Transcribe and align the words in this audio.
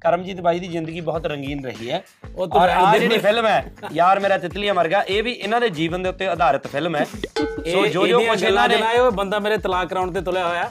ਕਰਮਜੀਤ 0.00 0.40
ਬਾਈ 0.40 0.58
ਦੀ 0.58 0.66
ਜ਼ਿੰਦਗੀ 0.68 1.00
ਬਹੁਤ 1.00 1.26
ਰੰਗੀਨ 1.26 1.64
ਰਹੀ 1.64 1.90
ਹੈ। 1.90 2.02
ਉਹ 2.36 2.46
ਤਾਂ 2.46 2.60
ਔਰ 2.60 2.68
ਹੈ 2.68 2.74
ਆ 2.74 2.94
ਹੀ 2.94 3.00
ਜਿਹੜੀ 3.00 3.18
ਫਿਲਮ 3.18 3.46
ਹੈ 3.46 3.72
ਯਾਰ 3.92 4.20
ਮੇਰਾ 4.20 4.38
ਤਿਤਲੀਆਂ 4.38 4.74
ਮਰਗਾ 4.74 5.04
ਇਹ 5.08 5.22
ਵੀ 5.22 5.32
ਇਹਨਾਂ 5.32 5.60
ਦੇ 5.60 5.68
ਜੀਵਨ 5.70 6.02
ਦੇ 6.02 6.08
ਉੱਤੇ 6.08 6.28
ਆਧਾਰਿਤ 6.28 6.66
ਫਿਲਮ 6.66 6.96
ਹੈ। 6.96 7.04
ਸੋ 7.72 7.86
ਜੋ 7.86 8.06
ਜੋ 8.06 8.20
ਕੁਝ 8.20 8.44
ਇਹਨਾਂ 8.44 8.68
ਨੇ 8.68 8.76
ਜਨਾਏ 8.76 8.98
ਉਹ 8.98 9.12
ਬੰਦਾ 9.12 9.38
ਮੇਰੇ 9.38 9.56
ਤਲਾਕ 9.58 9.88
ਕਰਾਉਣ 9.88 10.12
ਤੇ 10.12 10.20
ਤੁਲਿਆ 10.20 10.48
ਹੋਇਆ। 10.48 10.70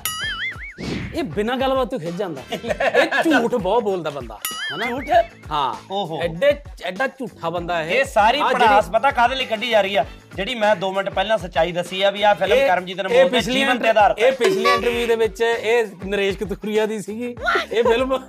ਇਹ 1.15 1.23
ਬਿਨਾਂ 1.23 1.57
ਗੱਲਬਾਤ 1.57 1.87
ਤੋਂ 1.89 1.99
ਖਿੱਚ 1.99 2.15
ਜਾਂਦਾ। 2.15 2.41
ਇਹ 2.51 3.23
ਝੂਠ 3.23 3.55
ਬਹੁਤ 3.55 3.83
ਬੋਲਦਾ 3.83 4.09
ਬੰਦਾ। 4.09 4.39
ਹਨਾ? 4.75 4.85
ਝੂਠ? 4.85 5.09
ਹਾਂ। 5.51 5.75
ਓਹੋ। 5.91 6.21
ਐਡੇ 6.21 6.55
ਐਡਾ 6.83 7.07
ਝੂਠਾ 7.07 7.49
ਬੰਦਾ 7.49 7.81
ਇਹ। 7.83 7.91
ਇਹ 7.91 8.05
ਸਾਰੀ 8.05 8.39
ਆਹ 8.39 8.49
ਜਿਹੜੀ- 8.49 8.67
ਪੜਾਸ 8.69 8.89
ਪਤਾ 8.89 9.11
ਕਾਹਦੇ 9.11 9.35
ਲਈ 9.35 9.45
ਕੱਢੀ 9.45 9.69
ਜਾ 9.69 9.81
ਰਹੀ 9.81 9.95
ਆ? 9.95 10.05
ਜਿਹੜੀ 10.35 10.55
ਮੈਂ 10.55 10.75
2 10.75 10.91
ਮਿੰਟ 10.91 11.09
ਪਹਿਲਾਂ 11.09 11.37
ਸੱਚਾਈ 11.37 11.71
ਦੱਸੀ 11.71 12.01
ਆ 12.01 12.11
ਵੀ 12.11 12.23
ਆ 12.23 12.33
ਫਿਲਮ 12.33 12.57
ਇਹ- 12.57 12.67
ਕਰਮਜੀਤ 12.67 12.97
ਇਹ 12.97 13.01
ਅਨਮੋਲ 13.01 13.23
ਦੇ 13.23 13.29
ਪਿਛਲੀ 13.29 13.59
ਜੀਵਨ 13.59 13.79
ਤੇ 13.79 13.89
ਆਧਾਰਿਤ 13.89 14.19
ਇਹ 14.19 14.31
ਪਿਛਲੀ 14.31 14.63
ਇੰਟਰਵਿਊ 14.63 15.07
ਦੇ 15.07 15.15
ਵਿੱਚ 15.15 15.41
ਇਹ 15.41 15.85
ਨਰੇਸ਼ 16.05 16.37
ਕਤੂਰੀਆ 16.37 16.85
ਦੀ 16.85 17.01
ਸੀਗੀ। 17.01 17.35
ਇਹ 17.71 17.83
ਫਿਲਮ 17.83 18.19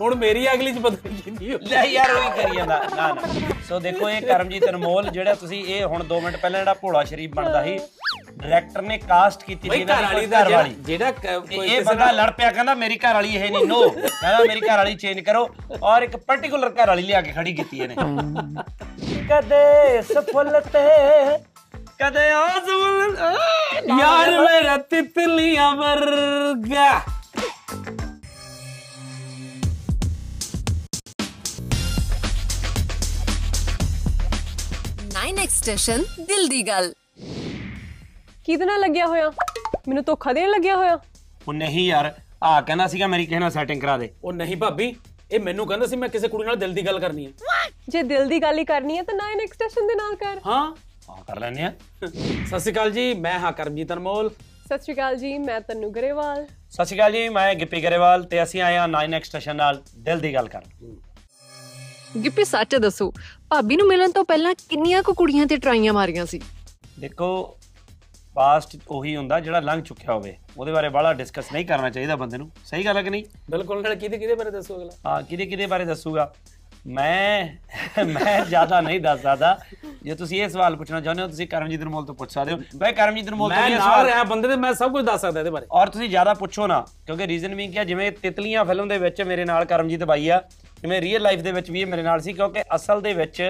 ਹੁਣ 0.00 0.14
ਮੇਰੀ 0.14 0.46
ਅਗਲੀ 0.52 0.72
ਚ 0.72 0.78
ਪਤਾ 0.78 0.96
ਨਹੀਂ 1.04 1.22
ਕਿੰਨੀ 1.22 1.52
ਹੋਈ 1.52 1.66
ਲੈ 1.70 1.82
ਯਾਰ 1.84 2.10
ਉਹ 2.10 2.22
ਹੀ 2.22 2.30
ਕਰੀ 2.36 2.56
ਜਾਂਦਾ। 2.56 2.76
ਨਾ 2.96 3.06
ਨਾ। 3.08 3.28
ਸੋ 3.68 3.78
ਦੇਖੋ 3.80 4.08
ਇਹ 4.10 4.20
ਕਰਮਜੀਤ 4.22 4.68
ਅਨਮੋਲ 4.68 5.08
ਜਿਹੜਾ 5.08 5.34
ਤੁਸੀਂ 5.34 5.64
ਇਹ 5.66 5.84
ਹੁਣ 5.84 6.04
2 6.10 6.20
ਮਿੰਟ 6.22 6.36
ਪਹਿਲਾਂ 6.36 6.60
ਜਿਹੜਾ 6.60 6.74
ਭੋਲਾ 6.74 7.02
ਸ਼ਰੀਫ 7.04 7.34
ਬਣਦਾ 7.34 7.62
ਸੀ 7.64 7.78
ਡਾਇਰੈਕਟਰ 8.32 8.82
ਨੇ 8.82 8.96
ਕਾਸਟ 8.98 9.42
ਕੀਤੀ 9.44 9.70
ਸੀ 9.70 9.80
ਇਹਨਾਂ 9.80 9.96
ਘਰ 10.02 10.18
ਦੀ 10.20 10.26
ਘਰ 10.26 10.50
ਵਾਲੀ 10.52 10.74
ਜਿਹੜਾ 10.80 11.10
ਕੋਈ 11.12 11.66
ਇਹ 11.66 11.82
ਬੰਦਾ 11.84 12.10
ਲੜ 12.12 12.30
ਪਿਆ 12.30 12.50
ਕਹਿੰਦਾ 12.50 12.74
ਮੇਰੀ 12.74 12.96
ਘਰ 12.98 13.14
ਵਾਲੀ 13.14 13.34
ਇਹ 13.36 13.50
ਨਹੀਂ 13.50 13.66
ਨੋ 13.66 13.80
ਕਹਿੰਦਾ 13.90 14.38
ਮੇਰੀ 14.44 14.60
ਘਰ 14.60 14.76
ਵਾਲੀ 14.76 14.94
ਚੇਂਜ 14.96 15.20
ਕਰੋ। 15.20 15.48
ਔਰ 15.82 16.02
ਇੱਕ 16.02 16.16
ਪਾਰਟਿਕੂਲਰ 16.16 16.70
ਘਰ 16.72 16.86
ਵਾਲੀ 16.88 17.02
ਲਿਆ 17.02 17.20
ਕੇ 17.20 17.32
ਖੜੀ 17.32 17.52
ਕੀਤੀ 17.54 17.80
ਇਹਨੇ। 17.80 17.94
ਕਦੇ 19.30 20.02
ਸਫਲ 20.04 20.60
ਤੇ 20.72 20.86
ਕਦੇ 22.00 22.30
ਆਜ਼ਮਲ। 22.32 23.16
ਯਾਰ 24.00 24.30
ਮੇਰਾ 24.40 24.76
ਤਿਤਲੀਆਂ 24.90 25.74
ਵਰਗਾ। 25.76 26.90
ਐਕਸਟੈਸ਼ਨ 35.50 36.02
ਦਿਲ 36.26 36.46
ਦੀ 36.48 36.60
ਗੱਲ 36.66 36.92
ਕਿਹਦੇ 38.44 38.64
ਨਾਲ 38.64 38.80
ਲੱਗਿਆ 38.80 39.06
ਹੋਇਆ? 39.06 39.30
ਮੈਨੂੰ 39.88 40.02
ਧੋਖਾ 40.04 40.32
ਦੇਣ 40.32 40.50
ਲੱਗਿਆ 40.50 40.76
ਹੋਇਆ? 40.76 40.98
ਉਹ 41.48 41.52
ਨਹੀਂ 41.52 41.86
ਯਾਰ 41.86 42.12
ਆ 42.42 42.60
ਕਹਿੰਦਾ 42.60 42.86
ਸੀਗਾ 42.86 43.06
ਮੇਰੀ 43.06 43.26
ਕਿਸੇ 43.26 43.38
ਨਾਲ 43.38 43.50
ਸੈਟਿੰਗ 43.50 43.80
ਕਰਾ 43.80 43.96
ਦੇ। 43.98 44.10
ਉਹ 44.24 44.32
ਨਹੀਂ 44.32 44.56
ਭਾਬੀ 44.56 44.94
ਇਹ 45.32 45.40
ਮੈਨੂੰ 45.40 45.66
ਕਹਿੰਦਾ 45.66 45.86
ਸੀ 45.86 45.96
ਮੈਂ 45.96 46.08
ਕਿਸੇ 46.08 46.28
ਕੁੜੀ 46.28 46.46
ਨਾਲ 46.46 46.56
ਦਿਲ 46.56 46.74
ਦੀ 46.74 46.86
ਗੱਲ 46.86 47.00
ਕਰਨੀ 47.00 47.26
ਹੈ। 47.26 47.32
ਜੇ 47.88 48.02
ਦਿਲ 48.02 48.28
ਦੀ 48.28 48.38
ਗੱਲ 48.42 48.58
ਹੀ 48.58 48.64
ਕਰਨੀ 48.64 48.98
ਹੈ 48.98 49.02
ਤਾਂ 49.02 49.14
9 49.16 49.42
ਐਕਸਟੈਸ਼ਨ 49.42 49.86
ਦੇ 49.88 49.94
ਨਾਲ 49.94 50.14
ਕਰ। 50.16 50.40
ਹਾਂ। 50.46 50.64
ਹਾਂ 51.08 51.22
ਕਰ 51.26 51.40
ਲੈਨੇ 51.40 51.62
ਆ 51.62 51.72
ਸਤਿ 52.00 52.58
ਸ਼੍ਰੀ 52.60 52.72
ਅਕਾਲ 52.72 52.90
ਜੀ 52.92 53.12
ਮੈਂ 53.26 53.38
ਹਾਂ 53.38 53.52
ਕਰਮਜੀਤ 53.52 53.92
ਅਨਮੋਲ। 53.92 54.30
ਸਤਿ 54.30 54.78
ਸ਼੍ਰੀ 54.82 54.94
ਅਕਾਲ 54.94 55.16
ਜੀ 55.16 55.36
ਮੈਂ 55.38 55.60
ਤਨੂ 55.60 55.90
ਗਰੇਵਾਲ। 55.90 56.46
ਸਤਿ 56.70 56.84
ਸ਼੍ਰੀ 56.84 56.98
ਅਕਾਲ 56.98 57.12
ਜੀ 57.12 57.28
ਮੈਂ 57.28 57.54
ਗਿੱਪੀ 57.54 57.82
ਗਰੇਵਾਲ 57.84 58.24
ਤੇ 58.24 58.42
ਅਸੀਂ 58.42 58.62
ਆਏ 58.62 58.76
ਹਾਂ 58.76 58.88
9 58.90 59.14
ਐਕਸਟੇਸ਼ਨ 59.16 59.56
ਨਾਲ 59.56 59.82
ਦਿਲ 59.98 60.20
ਦੀ 60.20 60.34
ਗੱਲ 60.34 60.48
ਕਰਨ। 60.48 60.96
ਗਿੱਪੀ 62.14 62.44
ਸੱਚ 62.44 62.76
ਦੱਸੋ 62.76 63.12
ਭਾਬੀ 63.50 63.76
ਨੂੰ 63.76 63.86
ਮਿਲਣ 63.88 64.10
ਤੋਂ 64.12 64.24
ਪਹਿਲਾਂ 64.24 64.54
ਕਿੰਨੀਆਂ 64.68 65.02
ਕੁ 65.02 65.12
ਕੁੜੀਆਂ 65.14 65.46
ਤੇ 65.46 65.56
ਟਰਾਈਆਂ 65.56 65.92
ਮਾਰੀਆਂ 65.92 66.26
ਸੀ? 66.26 66.40
ਦੇਖੋ 67.00 67.56
ਪਾਸਟ 68.34 68.76
ਉਹੀ 68.88 69.14
ਹੁੰਦਾ 69.16 69.38
ਜਿਹੜਾ 69.40 69.60
ਲੰਘ 69.60 69.82
ਚੁੱਕਿਆ 69.82 70.12
ਹੋਵੇ। 70.12 70.36
ਉਹਦੇ 70.56 70.72
ਬਾਰੇ 70.72 70.88
ਬਾਹਲਾ 70.88 71.12
ਡਿਸਕਸ 71.12 71.52
ਨਹੀਂ 71.52 71.64
ਕਰਨਾ 71.66 71.90
ਚਾਹੀਦਾ 71.90 72.16
ਬੰਦੇ 72.16 72.38
ਨੂੰ। 72.38 72.50
ਸਹੀ 72.64 72.84
ਗੱਲ 72.84 72.96
ਹੈ 72.96 73.02
ਕਿ 73.02 73.10
ਨਹੀਂ? 73.10 73.24
ਬਿਲਕੁਲ 73.50 73.82
ਨਾਲ 73.82 73.94
ਕਿਹਦੇ 73.94 74.18
ਕਿਹਦੇ 74.18 74.34
ਬਾਰੇ 74.34 74.50
ਦੱਸੋ 74.50 74.76
ਅਗਲਾ? 74.76 74.90
ਹਾਂ 75.06 75.22
ਕਿਹਦੇ 75.22 75.46
ਕਿਹਦੇ 75.46 75.66
ਬਾਰੇ 75.66 75.84
ਦੱਸੂਗਾ? 75.84 76.32
ਮੈਂ 76.86 78.04
ਮੈਂ 78.06 78.44
ਜ਼ਿਆਦਾ 78.44 78.80
ਨਹੀਂ 78.80 79.00
ਦੱਸ 79.00 79.20
ਸਕਦਾ। 79.22 79.58
ਜੇ 80.02 80.14
ਤੁਸੀਂ 80.14 80.42
ਇਹ 80.42 80.48
ਸਵਾਲ 80.48 80.76
ਪੁੱਛਣਾ 80.76 81.00
ਚਾਹੁੰਦੇ 81.00 81.22
ਹੋ 81.22 81.28
ਤੁਸੀਂ 81.28 81.46
ਕਰਮਜੀਤ 81.48 81.82
ਅਨਮੋਲ 81.82 82.04
ਤੋਂ 82.06 82.14
ਪੁੱਛ 82.14 82.32
ਸਕਦੇ 82.32 82.52
ਹੋ। 82.52 82.58
ਬਈ 82.76 82.92
ਕਰਮਜੀਤ 82.92 83.28
ਅਨਮੋਲ 83.28 83.50
ਤੋਂ 83.50 83.60
ਮੈਂ 83.60 83.68
ਇਹ 83.68 83.76
ਸਵਾਲ 83.76 84.06
ਰਿਹਾ 84.06 84.22
ਬੰਦੇ 84.24 84.48
ਤੇ 84.48 84.56
ਮੈਂ 84.56 84.72
ਸਭ 84.74 84.92
ਕੁਝ 84.92 85.04
ਦੱਸ 85.06 85.20
ਸਕਦਾ 85.20 85.40
ਇਹਦੇ 85.40 85.50
ਬਾਰੇ। 85.50 85.66
ਔਰ 85.72 85.88
ਤੁਸੀਂ 85.88 86.08
ਜ਼ਿਆਦਾ 86.08 86.34
ਪੁੱਛੋ 86.34 86.66
ਨਾ 86.66 86.80
ਕਿਉਂਕਿ 87.06 87.26
ਰੀਜ਼ਨ 87.26 87.54
ਵੀ 87.54 87.66
ਕੀ 87.68 87.84
ਜਿਵੇਂ 87.84 88.10
ਤਿਤਲੀਆਂ 88.12 88.64
ਫਿਲਮ 88.64 88.88
ਦੇ 88.88 88.98
ਵਿੱਚ 88.98 89.22
ਮੇਰੇ 89.22 89.44
ਨਾਲ 89.44 89.64
ਕਰਮਜੀਤ 89.64 90.04
ਬਾਈ 90.04 90.28
ਆ 90.28 90.40
ਜਿਵੇਂ 90.82 91.00
ਰੀਅਲ 91.00 91.22
ਲਾਈਫ 91.22 91.40
ਦੇ 91.40 91.52
ਵਿੱਚ 91.52 91.70
ਵੀ 91.70 91.80
ਇਹ 91.80 91.86
ਮੇਰੇ 91.86 92.02
ਨਾਲ 92.02 92.20
ਸੀ 92.20 92.32
ਕਿਉਂਕਿ 92.32 92.62
ਅਸਲ 92.74 93.00
ਦੇ 93.00 93.12
ਵਿੱਚ 93.12 93.42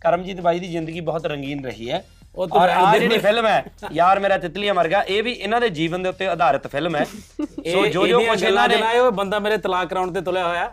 ਕਰਮਜੀਤ 0.00 0.40
ਬਾਈ 0.40 0.58
ਦੀ 0.58 0.68
ਜ਼ਿੰਦਗੀ 0.68 1.00
ਬਹੁਤ 1.00 1.26
ਰੰਗੀਨ 1.26 1.64
ਰਹੀ 1.64 1.90
ਹੈ। 1.90 2.04
ਉਹ 2.34 2.46
ਤਾਂ 2.48 2.60
ਔਰ 2.60 2.68
ਆ 2.68 2.98
ਜਿਹੜੀ 2.98 3.18
ਫਿਲਮ 3.18 3.46
ਹੈ 3.46 3.64
ਯਾਰ 3.92 4.18
ਮੇਰਾ 4.20 4.36
ਤਿਤਲੀਆਂ 4.38 4.74
ਮਰਗਾ 4.74 5.02
ਇਹ 5.02 5.22
ਵੀ 5.22 5.32
ਇਹਨਾਂ 5.32 5.60
ਦੇ 5.60 5.68
ਜੀਵਨ 5.70 6.02
ਦੇ 6.02 6.08
ਉੱਤੇ 6.08 6.26
ਆਧਾਰਿਤ 6.26 6.66
ਫਿਲਮ 6.66 6.96
ਹੈ। 6.96 7.04
ਸੋ 7.04 7.84
ਜੋ 7.86 8.06
ਜੋ 8.06 8.20
ਕੁਝ 8.20 8.42
ਇਹਨਾਂ 8.42 8.68
ਨੇ 8.68 8.76
ਜਨਾਏ 8.76 8.98
ਉਹ 8.98 9.10
ਬੰਦਾ 9.12 9.38
ਮੇਰੇ 9.38 9.56
ਤਲਾਕ 9.56 9.88
ਕਰਾਉਣ 9.88 10.12
ਤੇ 10.12 10.20
ਤੁਲਿਆ 10.20 10.46
ਹੋਇਆ। 10.48 10.70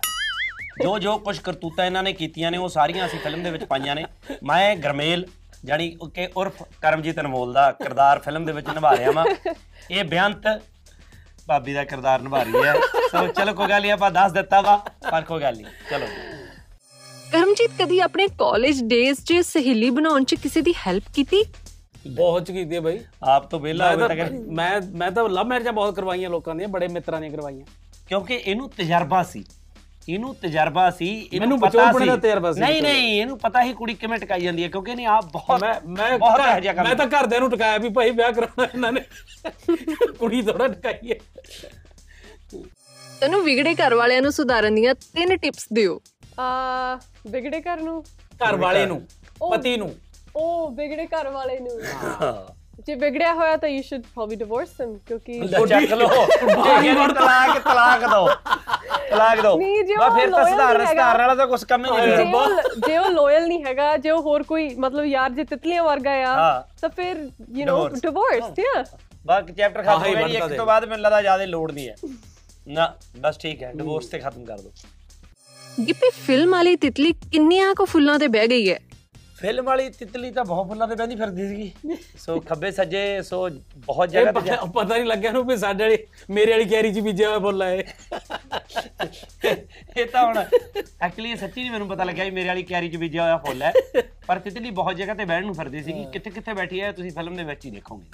ਜੋ 0.84 0.98
ਜੋ 1.00 1.18
ਕੁਝ 1.18 1.38
ਕਰਤੂਤਾਂ 1.40 1.86
ਇਹਨਾਂ 1.86 2.04
ਨੇ 2.04 2.14
ਕੀਤੀਆਂ 2.14 2.52
ਨੇ 2.52 2.58
ਉਹ 2.58 2.70
ਸਾਰੀਆਂ 2.70 3.06
ਅਸੀਂ 3.06 3.20
ਫਿਲਮ 3.20 3.44
ਦੇ 3.44 3.52
ਵਿੱਚ 3.52 3.64
ਪਾਈਆਂ 3.64 3.96
ਨੇ। 3.96 4.06
ਮੈਂ 4.44 4.76
ਗਰਮੇਲ 4.76 5.26
ਜਾਨੀ 5.66 5.90
ਕਿ 6.16 6.28
ਉਰਫ 6.38 6.62
ਕਰਮਜੀਤ 6.82 7.20
ਅਨਮੋਲ 7.20 7.54
ਦਾ 7.54 7.72
ਕਿਰਦਾਰ 7.74 8.20
ਫਿਲਮ 8.20 8.46
ਦੇ 8.46 8.54
ਵਿੱਚ 8.54 8.68
ਨਿਭਾ 8.70 8.96
ਰਿਹਾ 8.98 9.12
ਵਾਂ। 9.12 9.26
ਇਹ 9.92 10.04
ਬੇਅੰਤ 10.04 10.48
ਭਾਬੀ 11.48 11.74
ਦਾ 11.74 11.84
ਕਿਰਦਾਰ 11.84 12.22
ਨਿਭਾ 12.22 12.44
ਰਹੀ 12.44 12.54
ਹੈ। 12.66 12.74
ਸੋ 13.12 13.28
ਚਲੋ 13.28 13.54
ਕੋਈ 13.54 13.68
ਗੱਲ 13.68 13.82
ਨਹੀਂ 13.82 13.92
ਆਪਾਂ 13.92 14.12
ਦੱਸ 14.12 14.32
ਦਿੱਤਾ 14.32 14.62
ਵਾ 14.62 14.78
ਪਰ 15.12 15.22
ਕੋਈ 15.22 15.42
ਗੱਲ 15.42 15.56
ਨਹੀਂ। 15.56 15.66
ਚਲੋ। 15.90 16.06
ਕਰਮਜੀਤ 17.32 17.72
ਕਦੀ 17.82 18.00
ਆਪਣੇ 18.00 18.28
ਕਾਲਜ 18.28 18.82
ਡੇਜ਼ 18.84 19.20
'ਚ 19.26 19.34
ਸਹੇਲੀ 19.34 19.90
ਬਣਾਉਣ 19.90 20.24
'ਚ 20.24 20.36
ਕਿਸੇ 20.36 20.62
ਦੀ 20.62 20.74
ਹੈਲਪ 20.88 21.04
ਕੀਤੀ? 21.16 21.44
ਬਹੁਤ 22.08 22.46
ਚ 22.46 22.52
ਕੀਤੀ 22.52 22.76
ਹੈ 22.76 22.82
ਬਾਈ। 22.82 23.00
ਆਪ 23.24 23.50
ਤੋਂ 23.50 23.60
ਵਿਹਲਾ 23.60 23.96
ਹੋਵੇ 23.96 24.08
ਤਾਂ 24.08 24.30
ਮੈਂ 24.32 24.82
ਮੈਂ 24.94 25.12
ਤਾਂ 25.12 25.30
ਲਵ 25.30 25.46
ਮੈਰਿਜਾਂ 25.46 25.74
ਬਹੁਤ 25.74 25.96
ਕਰਵਾਈਆਂ 25.96 26.30
ਲੋਕਾਂ 26.30 26.56
ਦੀਆਂ 26.56 26.68
ਬੜੇ 26.68 26.88
ਮਿੱਤਰਾਂ 26.88 27.22
ਦੀਆਂ 27.22 27.32
ਕਰਵਾਈਆਂ। 27.32 27.66
ਕਿਉਂਕਿ 28.08 28.36
ਇਹਨੂੰ 28.36 28.70
ਤਜਰਬਾ 28.70 29.24
ਸੀ। 29.24 29.44
ਇਹਨੂੰ 30.10 30.34
ਤਜਰਬਾ 30.36 30.90
ਸੀ 30.90 31.08
ਇਹਨੂੰ 31.24 31.40
ਮੈਨੂੰ 31.40 31.60
ਪਤਾ 31.60 31.86
ਬਚਪਨ 31.86 32.08
ਦਾ 32.08 32.16
ਤਜਰਬਾ 32.18 32.52
ਸੀ। 32.54 32.60
ਨਹੀਂ 32.60 32.82
ਨਹੀਂ 32.82 33.20
ਇਹਨੂੰ 33.22 33.38
ਪਤਾ 33.40 33.62
ਹੀ 33.64 33.74
ਕੁੜੀ 33.74 33.94
ਕਿਵੇਂ 33.94 34.18
ਟਕਾਈ 34.20 34.42
ਜਾਂਦੀ 34.42 34.64
ਹੈ 34.64 34.68
ਕਿਉਂਕਿ 34.70 34.92
ਇਹਨੇ 34.92 35.06
ਆਪ 35.06 35.26
ਬਹੁਤ 35.32 35.62
ਮੈਂ 35.62 35.74
ਮੈਂ 35.88 36.18
ਬਹੁਤ 36.18 36.40
ਘਰ- 36.40 36.50
ਇਹੋ 36.52 36.60
ਜਿਹਾ 36.60 36.74
ਕੰਮ 36.74 36.88
ਮੈਂ 36.88 36.96
ਤਾਂ 36.96 37.08
ਘਰਦਿਆਂ 37.08 37.40
ਨੂੰ 37.42 37.50
ਟਿਕਾਇਆ 37.52 37.78
ਵੀ 37.78 37.90
ਭਾਈ 37.90 38.12
ਵਿਆਹ 38.12 38.32
ਕਰਾਉਣਾ 38.32 38.66
ਇਹਨਾਂ 38.66 38.92
ਨੇ। 38.92 39.02
ਕੁੜੀ 40.20 40.42
ਥੋੜਾ 40.42 40.68
ਟਿਕਾਈ 40.68 41.12
ਹੈ। 41.12 41.18
ਤੈਨੂੰ 43.22 43.42
ਵਿਗੜੇ 43.44 43.74
ਘਰ 43.76 43.94
ਵਾਲਿਆਂ 43.96 44.22
ਨੂੰ 44.22 44.32
ਸੁਧਾਰਨ 44.32 44.76
ਦੀਆਂ 44.76 44.94
ਤਿੰਨ 45.14 45.36
ਟਿਪਸ 45.38 45.68
ਦਿਓ। 45.74 46.00
ਆ 46.40 47.00
ਵਿਗੜੇ 47.28 47.62
ਘਰ 47.62 47.82
ਨੂੰ? 47.82 48.04
ਘਰ 48.42 48.56
ਵਾਲੇ 48.56 48.86
ਨੂੰ 48.86 49.02
ਪਤੀ 49.52 49.76
ਨੂੰ। 49.78 49.94
ਉਹ 50.36 50.70
ਵਿਗੜੇ 50.72 51.06
ਘਰ 51.08 51.30
ਵਾਲੇ 51.30 51.60
ਨੂੰ। 51.60 51.80
ਜੇ 52.88 52.94
ਵਿਗੜਿਆ 52.96 53.34
ਹੋਇਆ 53.34 53.56
ਤਾਂ 53.58 53.70
you 53.70 53.82
should 53.84 54.02
probably 54.14 54.36
divorce 54.36 54.70
him 54.82 54.98
ਕਿਉਂਕਿ 55.08 55.40
ਲੈ 55.42 55.60
ਚੱਕ 55.68 55.94
ਲੋ 55.94 56.08
ਤਲਾਕ 57.10 57.58
ਤਲਾਕ 57.64 58.06
ਦੋ। 58.12 58.28
ਤਲਾਕ 59.10 59.42
ਦੋ। 59.42 59.56
ਨਹੀਂ, 59.58 59.84
ਜੇ 59.86 59.96
ਉਹ 59.96 60.16
ਫਿਰ 60.18 60.32
ਤਾਂ 60.32 60.46
ਸੁਧਾਰਨ। 60.46 60.86
ਸੁਧਾਰਨ 60.86 61.22
ਵਾਲਾ 61.22 61.36
ਤਾਂ 61.36 61.48
ਕੁਝ 61.48 61.64
ਕੰਮ 61.64 61.86
ਹੀ 61.86 61.92
ਨਹੀਂ 61.92 62.16
ਜੇ 62.18 62.88
ਜੇ 62.88 62.98
ਉਹ 62.98 63.10
ਲੋਇਲ 63.12 63.48
ਨਹੀਂ 63.48 63.64
ਹੈਗਾ 63.66 63.96
ਜੇ 63.98 64.10
ਉਹ 64.12 64.22
ਹੋਰ 64.22 64.44
ਕੋਈ 64.44 64.70
ਮਤਲਬ 64.80 65.06
ਯਾਰ 65.06 65.30
ਜੇ 65.32 65.44
ਤਿਤਲੀਆਂ 65.44 65.84
ਵਰਗਾ 65.84 66.12
ਆ। 66.28 66.62
ਤਾਂ 66.82 66.90
ਫਿਰ 66.90 67.18
ਯੂ 67.18 67.66
نو. 67.66 68.00
ਡਿਵੋਰਸ 68.02 68.60
ਯਾ 68.60 68.84
ਬਾਕੀ 69.26 69.54
ਚੈਪਟਰ 69.54 69.84
ਖਤਮ 69.84 70.04
ਹੀ 70.06 70.16
ਗਿਆ 70.16 70.28
ਜੀ 70.28 70.36
ਇੱਕ। 70.38 70.56
ਤੋਂ 70.58 70.66
ਬਾਅਦ 70.66 70.86
ਮੈਨੂੰ 70.86 71.04
ਲੱਗਦਾ 71.04 71.22
ਜ਼ਿਆਦਾ 71.22 71.46
ਲੋੜ 71.46 71.72
ਨਹੀਂ 71.72 71.90
ਹੈ। 71.90 71.96
ਨਾ 72.68 72.94
ਬਸ 73.20 73.38
ਠੀਕ 73.42 73.64
ਹੈ 73.64 73.72
ਡਿਵੋਰਸ 73.76 74.06
ਤੇ 74.08 74.20
ਖਤਮ 74.20 74.46
ਕਰ 74.46 74.58
ਦੋ। 74.58 74.72
ਗਿੱਪੀ 75.88 76.10
ਫਿਲਮ 76.26 76.52
ਵਾਲੀ 76.52 76.76
ਤਿਤਲੀ 76.76 77.12
ਕਿੰਨੀਆਂ 77.32 77.74
ਕੁ 77.76 77.86
ਫੁੱਲਾਂ 77.86 78.18
ਤੇ 78.20 78.28
ਬਹਿ 78.28 78.48
ਗਈ 78.48 78.70
ਹੈ? 78.70 78.80
ਫਿਲਮ 79.40 79.66
ਵਾਲੀ 79.66 79.90
ਤਿਤਲੀ 79.90 80.32
ਤਾਂ 80.32 80.46
ਬਹੁਤ 80.46 80.68
ਫੁੱਲਾਂ 80.68 80.88
ਤੇ 80.88 80.96
ਬਹਿੰਦੀ 80.96 81.16
ਫਿਰਦੀ 81.16 81.48
ਸੀਗੀ। 81.48 81.72
ਸੋ 82.20 82.40
ਖੱਬੇ 82.40 82.72
ਸੱਜੇ 82.72 83.22
ਸੋ 83.22 83.50
ਬਹੁਤ 83.78 84.10
ਜਗ੍ਹਾ 84.10 84.32
ਤੇ 84.32 84.42
ਜਾ- 84.42 84.64
ਇਹ 84.64 84.72
ਪਤਾ 84.72 84.96
ਨਹੀਂ 84.96 85.06
ਲੱਗਿਆ 85.06 85.32
ਨੂੰ 85.32 85.48
ਵੀ 85.48 85.58
ਸਾਡੇ 85.58 85.84
ਵਾਲੀ 85.84 85.98
ਮੇਰੇ 86.30 86.52
ਵਾਲੀ 86.52 86.66
ਕੈਰੀ 86.66 86.94
ਚ 86.94 87.00
ਬੀਜਿਆ 87.00 87.28
ਹੋਇਆ 87.28 87.40
ਫੁੱਲ 87.40 87.62
ਹੈ 87.62 87.76
ਇਹ। 87.76 87.84
ਤਾਂ 90.06 90.26
ਹੁਣ 90.26 90.38
ਐਕਚੁਅਲੀ 91.02 91.32
ਇਹ 91.32 91.36
ਸੱਚੀ 91.36 91.62
ਨਹੀਂ 91.62 91.72
ਮੈਨੂੰ 91.72 91.88
ਪਤਾ 91.88 92.04
ਲੱਗਿਆ 92.04 92.26
ਵੀ 92.26 92.32
ਮੇਰੇ 92.32 92.48
ਵਾਲੀ 92.48 92.64
ਕਿਆਰੀ 92.64 92.90
ਚ 92.90 92.96
ਬੀਜਿਆ 92.96 93.24
ਹੋਇਆ 93.24 93.38
ਫੁੱਲ 93.38 93.62
ਹੈ। 93.62 93.74
ਪਰ 94.28 94.40
ਤਿਤਲੀ 94.40 94.72
ਬਹੁਤ 94.72 94.96
ਜਗ੍ਹਾ 94.96 95.16
ਤੇ 95.16 95.26
ਬਹਿਣ 95.26 95.46
ਨੂੰ 95.46 95.56
ਫਿਰਦੀ 95.56 95.84
ਸੀਗੀ। 95.84 96.06
ਕਿੱਥੇ 96.14 96.30
ਕਿੱਥੇ 96.30 96.54
ਬੈਠੀ 96.54 96.82
ਹੈ 96.82 96.92
ਤੁਸੀਂ 96.92 97.12
ਫਿਲਮ 97.12 97.36
ਦੇ 97.36 97.44
ਵਿੱਚ 97.44 97.66
ਹੀ 97.66 97.72
ਦੇਖੋਗੇ। 97.72 98.06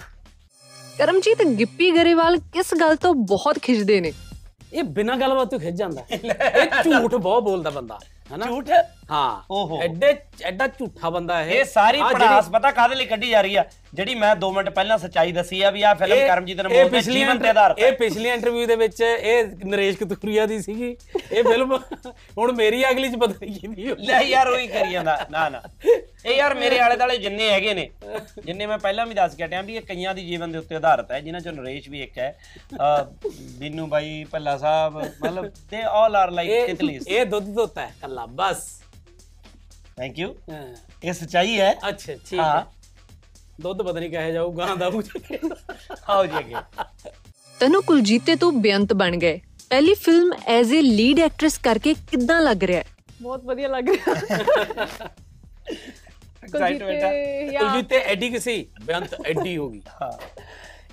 ਕਰਮਜੀਤ 0.97 1.43
ਗਿੱਪੀ 1.43 1.91
ਗਰੇਵਾਲ 1.91 2.37
ਕਿਸ 2.37 2.65
ਗੱਲ 2.79 2.95
ਤੋਂ 2.95 3.15
ਬਹੁਤ 3.15 3.59
ਖਿੱਚਦੇ 3.59 4.01
ਨੇ? 4.01 4.13
ਇਹ 4.73 4.83
ਬਿਨਾਂ 4.83 5.17
ਗੱਲਬਾਤ 5.17 5.49
ਤੋਂ 5.49 5.59
ਖਿੱਚ 5.59 5.75
ਜਾਂਦਾ। 5.75 6.05
ਇਹ 6.11 6.83
ਝੂਠ 6.83 7.15
ਬਹੁਤ 7.15 7.43
ਬੋਲਦਾ 7.43 7.69
ਬੰਦਾ। 7.69 7.99
ਹਨਾ 8.35 8.45
ਝੂਠ? 8.45 8.69
ਹਾਂ। 9.11 9.43
ਓਹੋ। 9.51 9.81
ਐਡੇ 9.81 10.15
ਐਡਾ 10.43 10.67
ਝੂਠਾ 10.67 11.09
ਬੰਦਾ 11.09 11.41
ਇਹ। 11.41 11.51
ਇਹ 11.51 11.65
ਸਾਰੀ 11.65 11.99
ਆਹ 11.99 12.09
ਜਿਹੜੀ- 12.09 12.27
ਪੜਾਸ 12.27 12.49
ਪਤਾ 12.49 12.71
ਕਾਹਦੇ 12.71 12.95
ਲਈ 12.95 13.05
ਕੱਢੀ 13.05 13.29
ਜਾ 13.29 13.41
ਰਹੀ 13.41 13.55
ਆ? 13.55 13.65
ਜਿਹੜੀ 13.93 14.15
ਮੈਂ 14.15 14.35
2 14.35 14.51
ਮਿੰਟ 14.51 14.69
ਪਹਿਲਾਂ 14.69 14.97
ਸੱਚਾਈ 14.97 15.31
ਦੱਸੀ 15.31 15.61
ਆ 15.61 15.69
ਵੀ 15.71 15.81
ਆ 15.83 15.93
ਫਿਲਮ 15.93 16.17
ਇਹ- 16.17 16.27
ਕਰਮਜੀਤ 16.27 16.59
ਇਹ 16.59 16.63
ਅਨਮੋਲ 16.63 16.83
ਦੇ 16.83 16.89
ਪਿਛਲੀ 16.89 17.13
ਜੀਵਨ 17.13 17.39
ਤੇ 17.39 17.49
ਆਧਾਰਿਤ 17.49 17.79
ਇਹ 17.79 17.85
ਹੈ 17.85 17.91
ਪਿਛਲੀ 17.91 18.29
ਇੰਟਰਵਿਊ 18.29 18.67
ਦੇ 18.67 18.75
ਵਿੱਚ 18.75 19.01
ਇਹ 19.01 19.43
ਨਰੇਸ਼ 19.65 19.97
ਕਤੂਰੀਆ 19.97 20.45
ਦੀ 20.45 20.61
ਸੀਗੀ। 20.61 20.97
ਇਹ 21.31 21.43
ਫਿਲਮ 21.43 21.79
ਹੁਣ 22.37 22.51
ਮੇਰੀ 22.51 22.89
ਅਗਲੀ 22.89 23.09
ਚ 23.09 23.15
ਪਤਾ 23.15 23.33
ਨਹੀਂ 23.41 23.59
ਕਿਹਦੀ 23.59 23.89
ਹੋਈ। 23.89 24.05
ਲੈ 24.05 24.21
ਯਾਰ 24.21 24.47
ਉਹੀ 24.47 24.67
ਕਰੀ 24.67 24.91
ਜਾਂਦਾ। 24.91 25.25
ਨਾ 25.31 25.49
ਨਾ। 25.49 25.61
ਇਹ 26.25 26.35
ਯਾਰ 26.37 26.53
ਮੇਰੇ 26.53 26.79
ਆਲੇ 26.79 26.95
ਦਾਲੇ 26.95 27.17
ਜਿੰਨੇ 27.23 27.49
ਹੈਗੇ 27.49 27.73
ਨੇ 27.73 27.89
ਜਿੰਨੇ 28.45 28.65
ਮੈਂ 28.65 28.77
ਪਹਿਲਾਂ 28.79 29.05
ਵੀ 29.05 29.13
ਦੱਸ 29.13 29.35
ਕੇ 29.35 29.43
ਹਟਿਆ 29.45 29.61
ਵੀ 29.61 29.75
ਇਹ 29.75 29.81
ਕਈਆਂ 29.81 30.13
ਦੀ 30.15 30.25
ਜੀਵਨ 30.27 30.51
ਦੇ 30.51 30.57
ਉੱਤੇ 30.57 30.75
ਆਧਾਰਿਤ 30.75 31.11
ਹੈ 31.11 31.19
ਜਿਨ੍ਹਾਂ 31.21 31.41
ਚੋਂ 31.41 31.51
ਨਰੇਸ਼ 31.53 31.89
ਵੀ 31.89 32.01
ਇੱਕ 32.03 32.17
ਹੈ 32.17 32.35
ਬੀਨੂ 33.59 33.87
ਬਾਈ 33.87 34.23
ਭੱਲਾ 34.31 34.55
ਸਾਹਿਬ 34.57 34.97
ਮਤਲਬ 34.97 35.49
ਦੇ 35.71 35.81
ਆਲ 35.91 36.15
ਆਰ 36.15 36.31
ਲਾਈਕ 36.31 36.65
ਤਿਤਲੀਸ 36.67 37.07
ਇਹ 37.07 37.25
ਦੁੱਧ 37.25 37.53
ਧੋਤਾ 37.55 37.81
ਹੈ 37.81 37.93
ਕੱਲਾ 38.01 38.25
ਬਸ। 38.33 38.63
ਥੈਂਕ 39.97 40.19
ਯੂ 40.19 40.33
ਇਹ 41.03 41.13
ਸਚਾਈ 41.13 41.59
ਹੈ। 41.59 41.71
ਅੱਛਾ 41.89 42.13
ਠੀਕ 42.29 42.39
ਹਾਂ। 42.39 42.63
ਦੁੱਧ 43.61 43.81
ਪਤਾ 43.81 43.99
ਨਹੀਂ 43.99 44.09
ਕਹੇ 44.11 44.31
ਜਾਊ 44.33 44.51
ਗਾਂ 44.51 44.75
ਦਾ 44.75 44.89
ਪੂਛ 44.89 45.09
ਆਓ 46.07 46.25
ਜੀ 46.25 46.37
ਅੱਗੇ। 46.39 46.55
ਤੈਨੂੰ 47.59 47.81
ਕੁਲਜੀਤੇ 47.83 48.35
ਤੋਂ 48.35 48.51
ਬੇਅੰਤ 48.51 48.93
ਬਣ 48.93 49.17
ਗਏ। 49.17 49.39
ਪਹਿਲੀ 49.69 49.93
film 49.95 50.31
as 50.47 50.73
a 50.73 50.81
lead 50.83 51.19
actress 51.19 51.57
ਕਰਕੇ 51.63 51.93
ਕਿੱਦਾਂ 52.09 52.41
ਲੱਗ 52.41 52.63
ਰਿਹਾ 52.63 52.83
ਬਹੁਤ 53.21 53.43
ਵਧੀਆ 53.45 53.67
ਲੱਗ 53.67 53.89
ਰਿਹਾ। 53.89 55.09
ਐਕਸਾਈਟਮੈਂਟ 56.43 57.03
ਹੈ। 57.03 57.09
ਕੁਲਜੀਤ 57.09 57.53
ਯਾ 57.53 57.59
ਕੁਲਜੀਤ 57.59 57.89
ਤੇ 57.89 57.97
ਐਡੀ 58.11 58.29
ਕਿਸੇ 58.29 58.65
ਬੇਅੰਤ 58.85 59.15
ਐਡੀ 59.25 59.57
ਹੋ 59.57 59.69
ਗਈ। 59.69 59.81
ਹਾਂ। 60.01 60.11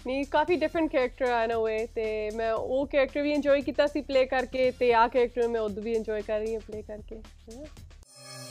ਨਹੀਂ 0.06 0.25
ਕਾਫੀ 0.25 0.56
ਡਿਫਰੈਂਟ 0.56 0.91
ਕੈਰੈਕਟਰ 0.93 1.31
ਆ 1.31 1.43
ਇਨ 1.44 1.52
ਅ 1.52 1.56
ਵੇ 1.56 1.87
ਤੇ 1.94 2.31
ਮੈਂ 2.35 2.52
ਉਹ 2.52 2.87
ਕੈਰੈਕਟਰ 2.87 3.23
ਵੀ 3.23 3.32
ਇੰਜੋਏ 3.32 3.61
ਕੀਤਾ 3.61 3.87
ਸੀ 3.87 4.00
ਪਲੇ 4.00 4.25
ਕਰਕੇ 4.26 4.70
ਤੇ 4.70 4.93
ਆ 4.94 5.06
ਕੈਰੈਕਟਰ 5.08 5.49
ਮੈਂ 5.49 5.61
ਉਦੋਂ 5.61 5.82
ਵੀ 5.82 5.93
ਇੰਜੋਏ 5.93 6.23
ਕਰ 6.23 6.38
ਰਹੀ 6.41 6.55
ਹਾਂ 6.55 6.61
ਪਲੇ 6.61 6.82
ਕਰਕੇ। 6.82 7.20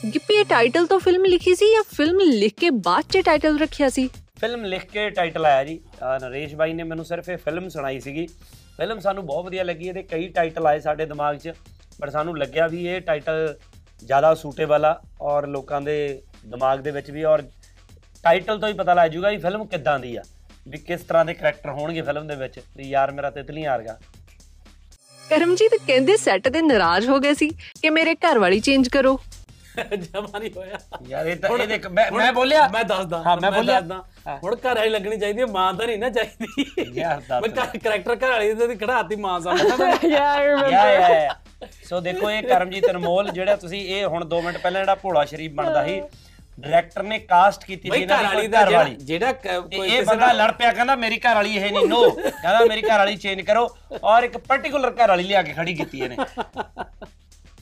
ਗਿੱਪੀ 0.05 0.33
ਇਹ 0.33 0.45
ਟਾਈਟਲ 0.45 0.85
ਤੋਂ 0.87 0.99
ਫਿਲਮ 0.99 1.25
ਲਿਖੀ 1.25 1.55
ਸੀ 1.55 1.71
ਜਾਂ 1.73 1.83
ਫਿਲਮ 1.95 2.19
ਲਿਖ 2.19 2.53
ਕੇ 2.59 2.69
ਬਾਅਦ 2.69 3.11
ਚ 3.11 3.21
ਟਾਈਟਲ 3.25 3.57
ਰੱਖਿਆ 3.59 3.89
ਸੀ? 3.89 4.07
ਫਿਲਮ 4.39 4.63
ਲਿਖ 4.65 4.85
ਕੇ 4.85 5.09
ਟਾਈਟਲ 5.09 5.45
ਆਇਆ 5.45 5.63
ਜੀ। 5.63 5.79
ਨਰੇਸ਼ 6.21 6.55
ਬਾਈ 6.55 6.73
ਨੇ 6.73 6.83
ਮੈਨੂੰ 6.83 7.05
ਸਿਰਫ 7.05 7.29
ਇਹ 7.29 7.37
ਫਿਲਮ 7.37 7.67
ਸੁਣਾਈ 7.69 7.99
ਸੀਗੀ। 7.99 8.27
ਫਿਲਮ 8.77 8.99
ਸਾਨੂੰ 8.99 9.25
ਬਹੁਤ 9.25 9.45
ਵਧੀਆ 9.45 9.63
ਲੱਗੀ 9.63 9.87
ਇਹਦੇ 9.87 10.03
ਕਈ 10.03 10.27
ਟਾਈਟਲ 10.27 10.67
ਆਏ 10.67 10.79
ਸਾਡੇ 10.79 11.05
ਦਿਮਾਗ 11.05 11.37
'ਚ 11.37 11.53
ਪਰ 11.99 12.09
ਸਾਨੂੰ 12.09 12.37
ਲੱਗਿਆ 12.37 12.67
ਵੀ 12.67 12.85
ਇਹ 12.87 13.01
ਟਾਈਟਲ 13.01 13.57
ਜ਼ਿਆਦਾ 13.99 14.33
ਸੂਟੇਬਲ 14.35 14.85
ਆ 14.85 14.99
ਔਰ 15.21 15.47
ਲੋਕਾਂ 15.47 15.81
ਦੇ 15.81 15.97
ਦਿਮਾਗ 16.45 16.79
ਦੇ 16.79 16.91
ਵਿੱਚ 16.91 17.11
ਵੀ 17.11 17.23
ਔਰ 17.23 17.43
ਟਾਈਟਲ 18.23 18.59
ਤੋਂ 18.59 18.67
ਹੀ 18.67 18.73
ਪਤਾ 18.73 18.93
ਲੱਗ 18.93 19.11
ਜਾਊਗਾ 19.11 19.29
ਵੀ 19.29 19.37
ਫਿਲਮ 19.37 19.65
ਕਿੱਦਾਂ 19.65 19.97
ਦੀ 19.99 20.15
ਆ 20.15 20.23
ਵੀ 20.67 20.77
ਕਿਸ 20.77 21.01
ਤਰ੍ਹਾਂ 21.01 21.25
ਦੇ 21.25 21.33
ਕਰੈਕਟਰ 21.33 21.69
ਹੋਣਗੇ 21.69 22.01
ਫਿਲਮ 22.01 22.27
ਦੇ 22.27 22.35
ਵਿੱਚ 22.35 22.59
ਵੀ 22.77 22.89
ਯਾਰ 22.89 23.11
ਮੇਰਾ 23.11 23.29
ਤਿਤਲੀਆਂ 23.29 23.71
ਵਰਗਾ 23.71 23.97
ਕਰਮਜੀਤ 25.23 25.75
ਕਹਿੰਦੇ 25.87 26.15
ਸੈੱਟ 26.17 26.47
ਤੇ 26.49 26.61
ਨਾਰਾਜ਼ 26.61 27.09
ਹੋ 27.09 27.19
ਗਏ 27.19 27.33
ਸੀ 27.33 27.49
ਕਿ 27.81 27.89
ਮੇਰੇ 27.89 28.15
ਘਰ 28.15 28.39
ਵਾਲੀ 28.39 28.59
ਚੇਂਜ 28.59 28.87
ਕਰੋ। 28.89 29.19
ਜਮਾ 29.95 30.39
ਨਹੀਂ 30.39 30.49
ਹੋਇਆ। 30.55 30.77
ਯਾਰ 31.07 31.27
ਇਹ 31.27 31.35
ਤਾਂ 31.35 31.49
ਇਹ 31.57 31.67
ਦੇਖ 31.67 31.85
ਮੈਂ 31.87 32.05
ਮੈਂ 32.11 32.31
ਬੋਲਿਆ? 32.33 32.67
ਮੈਂ 32.67 32.83
ਦੱਸਦਾ 32.83 33.21
ਹਾਂ, 33.23 33.35
ਮੈਂ 33.41 33.51
ਬੋਲਿਆ। 33.51 33.79
ਹੁਣ 34.43 34.55
ਘਰ 34.55 34.75
ਵਾਲੀ 34.75 34.89
ਲੱਗਣੀ 34.89 35.17
ਚਾਹੀਦੀ 35.17 35.41
ਹੈ 35.41 35.45
ਮਾਂ 35.45 35.73
ਤਾਂ 35.73 35.85
ਨਹੀਂ 35.87 35.97
ਨਾ 35.99 36.09
ਚਾਹੀਦੀ। 36.09 36.91
ਯਾਰ 36.99 37.21
ਦੱਸ 37.29 37.41
ਮੈਂ 37.43 37.79
ਕਰੈਕਟਰ 37.79 38.15
ਘਰ 38.15 38.29
ਵਾਲੀ 38.29 38.53
ਦੀ 38.53 38.75
ਖੜਾਤੀ 38.75 39.15
ਮਾਂ 39.15 39.39
ਸਾਹਮਣੇ। 39.39 39.91
Yeah, 40.07 40.25
I 40.31 40.47
remember. 40.47 40.71
ਯਾ 40.71 40.89
ਯਾ 40.91 41.09
ਯਾ 41.21 41.35
ਸੋ 41.89 41.99
ਦੇਖੋ 41.99 42.31
ਇਹ 42.31 42.43
ਕਰਮਜੀਤ 42.43 42.89
ਅਨਮੋਲ 42.89 43.29
ਜਿਹੜਾ 43.31 43.55
ਤੁਸੀਂ 43.55 43.81
ਇਹ 43.89 44.05
ਹੁਣ 44.05 44.25
2 44.29 44.41
ਮਿੰਟ 44.41 44.57
ਪਹਿਲਾਂ 44.57 44.81
ਜਿਹੜਾ 44.81 44.95
ਭੋਲਾ 44.95 45.23
ਸ਼ਰੀਫ 45.25 45.51
ਬਣਦਾ 45.53 45.85
ਸੀ 45.85 46.01
ਡਾਇਰੈਕਟਰ 46.59 47.03
ਨੇ 47.03 47.17
ਕਾਸਟ 47.19 47.63
ਕੀਤੀ 47.63 47.89
ਸੀ 47.89 48.01
ਇਹਨਾਂ 48.01 48.17
ਘਰ 48.19 48.29
ਦੀ 48.31 48.47
ਘਰ 48.47 48.65
ਜਿਹੜਾ- 48.65 48.77
ਵਾਲੀ 48.77 48.95
ਜਿਹੜਾ 49.01 49.31
ਕੋਈ 49.33 49.79
ਇਹ 49.79 49.89
ਕਿਸੇ 49.89 50.03
ਬੰਦਾ 50.05 50.31
ਲੜ 50.33 50.51
ਪਿਆ 50.51 50.71
ਕਹਿੰਦਾ 50.73 50.95
ਮੇਰੀ 50.95 51.17
ਘਰ 51.19 51.35
ਵਾਲੀ 51.35 51.55
ਇਹ 51.57 51.71
ਨਹੀਂ 51.71 51.85
ਨੋ 51.87 52.09
ਕਹਿੰਦਾ 52.11 52.59
ਮੇਰੀ 52.65 52.81
ਘਰ 52.81 52.97
ਵਾਲੀ 52.97 53.15
ਚੇਂਜ 53.17 53.41
ਕਰੋ। 53.41 53.67
ਔਰ 54.05 54.23
ਇੱਕ 54.23 54.37
ਪਾਰਟਿਕੂਲਰ 54.37 54.91
ਘਰ 54.93 55.07
ਵਾਲੀ 55.07 55.23
ਲਿਆ 55.23 55.41
ਕੇ 55.43 55.53
ਖੜੀ 55.53 55.73
ਕੀਤੀ 55.73 55.99
ਇਹਨੇ। 55.99 56.15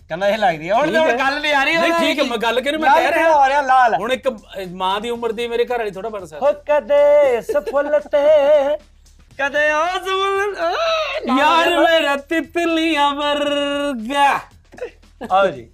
ਕਹਿੰਦਾ 0.10 0.28
ਇਹ 0.30 0.38
ਲੱਗਦੀ 0.38 0.70
ਹੈ 0.70 0.74
ਹੁਣ 0.74 0.96
ਹੁਣ 0.96 1.12
ਗੱਲ 1.20 1.40
ਨਹੀਂ 1.42 1.54
ਆ 1.54 1.64
ਰਹੀ 1.64 1.76
ਨਹੀਂ 1.78 1.94
ਠੀਕ 1.94 2.20
ਹੈ 2.20 2.24
ਮੈਂ 2.24 2.38
ਗੱਲ 2.38 2.62
ਕਰੀ 2.62 2.78
ਮੈਂ 2.78 2.94
ਕਹਿ 2.96 3.12
ਰਿਹਾ? 3.12 3.32
ਹੋ 3.34 3.48
ਰਿਹਾ 3.48 3.62
ਲਾਲ? 3.62 3.96
ਹੁਣ 3.96 4.12
ਇੱਕ 4.12 4.28
ਮਾਂ 4.74 5.00
ਦੀ 5.02 5.10
ਉਮਰ 5.10 5.32
ਦੀ 5.32 5.48
ਮੇਰੇ 5.48 5.66
ਘਰ 5.66 5.78
ਵਾਲੀ 5.78 5.92
ਥੋੜਾ 5.92 6.10
ਬਣ 6.10 6.26
ਸਕਦਾ। 6.26 6.48
ਹੋ 6.48 6.54
ਕਦੇ 6.68 7.42
ਸਫਲ 7.44 8.00
ਤੇ 8.02 8.78
ਕਦੇ 9.40 9.70
ਆਜ਼ਮਲ 9.72 10.56
ਯਾਰ 11.40 11.70
ਮੇਰਾ 11.80 12.16
ਤਿਤਲੀਆਂ 12.30 13.10
ਵਰਗਾ। 13.16 14.30
ਆਓ 15.32 15.48
ਜੀ। 15.48 15.68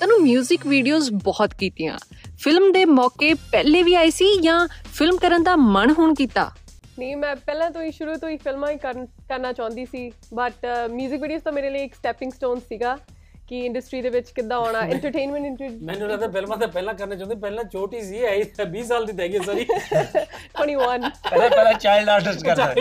ਤੈਨੂੰ 0.00 0.16
뮤직 0.20 0.66
ਵੀਡੀਓਜ਼ 0.68 1.10
ਬਹੁਤ 1.24 1.54
ਕੀਤੀਆਂ। 1.54 1.98
ਫਿਲਮ 2.46 2.70
ਦੇ 2.72 2.84
ਮੌਕੇ 2.84 3.32
ਪਹਿਲੇ 3.52 3.82
ਵੀ 3.82 3.94
ਆਏ 3.94 4.10
ਸੀ 4.10 4.26
ਜਾਂ 4.40 4.58
ਫਿਲਮ 4.94 5.16
ਕਰਨ 5.16 5.42
ਦਾ 5.42 5.54
ਮਨ 5.56 5.90
ਹੁਣ 5.90 6.14
ਕੀਤਾ? 6.14 6.50
ਨਹੀਂ 6.98 7.16
ਮੈਂ 7.16 7.34
ਪਹਿਲਾਂ 7.36 7.70
ਤੋਂ 7.70 7.82
ਹੀ 7.82 7.90
ਸ਼ੁਰੂ 7.90 8.14
ਤੋਂ 8.16 8.28
ਹੀ 8.28 8.36
ਫਿਲਮਾਂ 8.36 8.70
ਹੀ 8.70 8.76
ਕਰਨ- 8.78 9.06
ਕਰਨਾ 9.28 9.52
ਚਾਹੁੰਦੀ 9.52 9.84
ਸੀ 9.86 10.10
ਬਟ 10.34 10.66
뮤직 10.92 11.20
ਵੀਡੀਓਜ਼ 11.20 11.42
ਤਾਂ 11.42 11.52
ਮੇਰੇ 11.52 11.70
ਲਈ 11.70 11.82
ਇੱਕ 11.84 11.94
ਸਟੈਪਿੰਗ 11.94 12.32
ਸਟੋਨ 12.32 12.60
ਸੀਗਾ 12.68 12.96
ਕਿ 13.48 13.64
ਇੰਡਸਟਰੀ 13.66 14.02
ਦੇ 14.02 14.10
ਵਿੱਚ 14.10 14.30
ਕਿੱਦਾਂ 14.30 14.56
ਆਉਣਾ 14.58 14.80
ਐਂਟਰਟੇਨਮੈਂਟ 14.92 15.62
ਮੈਨੂੰ 15.82 16.08
ਲੱਗਦਾ 16.08 16.28
ਫਿਲਮਾਂ 16.28 16.56
ਤਾਂ 16.56 16.68
ਪਹਿਲਾਂ 16.68 16.94
ਕਰਨੇ 16.94 17.16
ਚਾਹੁੰਦੇ 17.16 17.34
ਪਹਿਲਾਂ 17.40 17.64
ਛੋਟੀ 17.64 18.00
ਸੀ 18.02 18.22
ਐ 18.24 18.36
20 18.68 18.82
ਸਾਲ 18.82 19.06
ਦੀ 19.06 19.12
ਤਾਂ 19.12 19.24
ਹੈਗੀ 19.24 19.38
ਸੌਰੀ 19.38 19.64
21 19.64 21.10
ਪਹਿਲਾਂ 21.30 21.50
ਪਹਿਲਾਂ 21.50 21.72
ਚਾਈਲਡ 21.78 22.08
ਆਰਟਿਸਟ 22.08 22.44
ਕਰਦਾ 22.44 22.72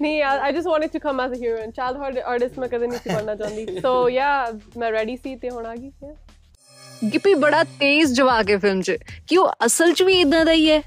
ਨਹੀਂ 0.00 0.22
I 0.22 0.52
just 0.52 0.66
wanted 0.66 0.90
to 0.92 0.98
come 0.98 1.20
as 1.20 1.32
a 1.32 1.42
heroine 1.42 1.70
child 1.70 2.18
artist 2.18 2.58
ਮੈਂ 2.58 2.68
ਕਦੇ 2.68 2.86
ਨਹੀਂ 2.86 2.98
ਸੀ 2.98 3.14
ਬਣਨਾ 3.14 3.34
ਚਾਹੁੰਦੀ। 3.34 3.80
ਸੋ 3.80 4.08
ਯਾ 4.08 4.30
ਮੈਂ 4.76 4.90
ਰੈਡੀ 4.92 5.16
ਸੀ 5.16 5.34
ਤੇ 5.36 5.50
ਹੁਣ 5.50 5.66
ਆ 5.66 5.74
ਗਈ. 5.76 5.90
ਗਿੱਪੀ 7.02 7.34
ਬੜਾ 7.34 7.64
ਤੇਜ਼ 7.64 8.12
ਜਵਾਕ 8.12 8.50
ਹੈ 8.50 8.58
ਫਿਲਮ 8.58 8.82
'ਚ। 8.82 8.96
ਕਿ 9.26 9.36
ਉਹ 9.36 9.52
ਅਸਲ 9.66 9.92
'ਚ 9.92 10.02
ਵੀ 10.02 10.20
ਇਦਾਂ 10.20 10.44
ਦਾ 10.44 10.52
ਹੀ 10.52 10.70
ਹੈ? 10.70 10.82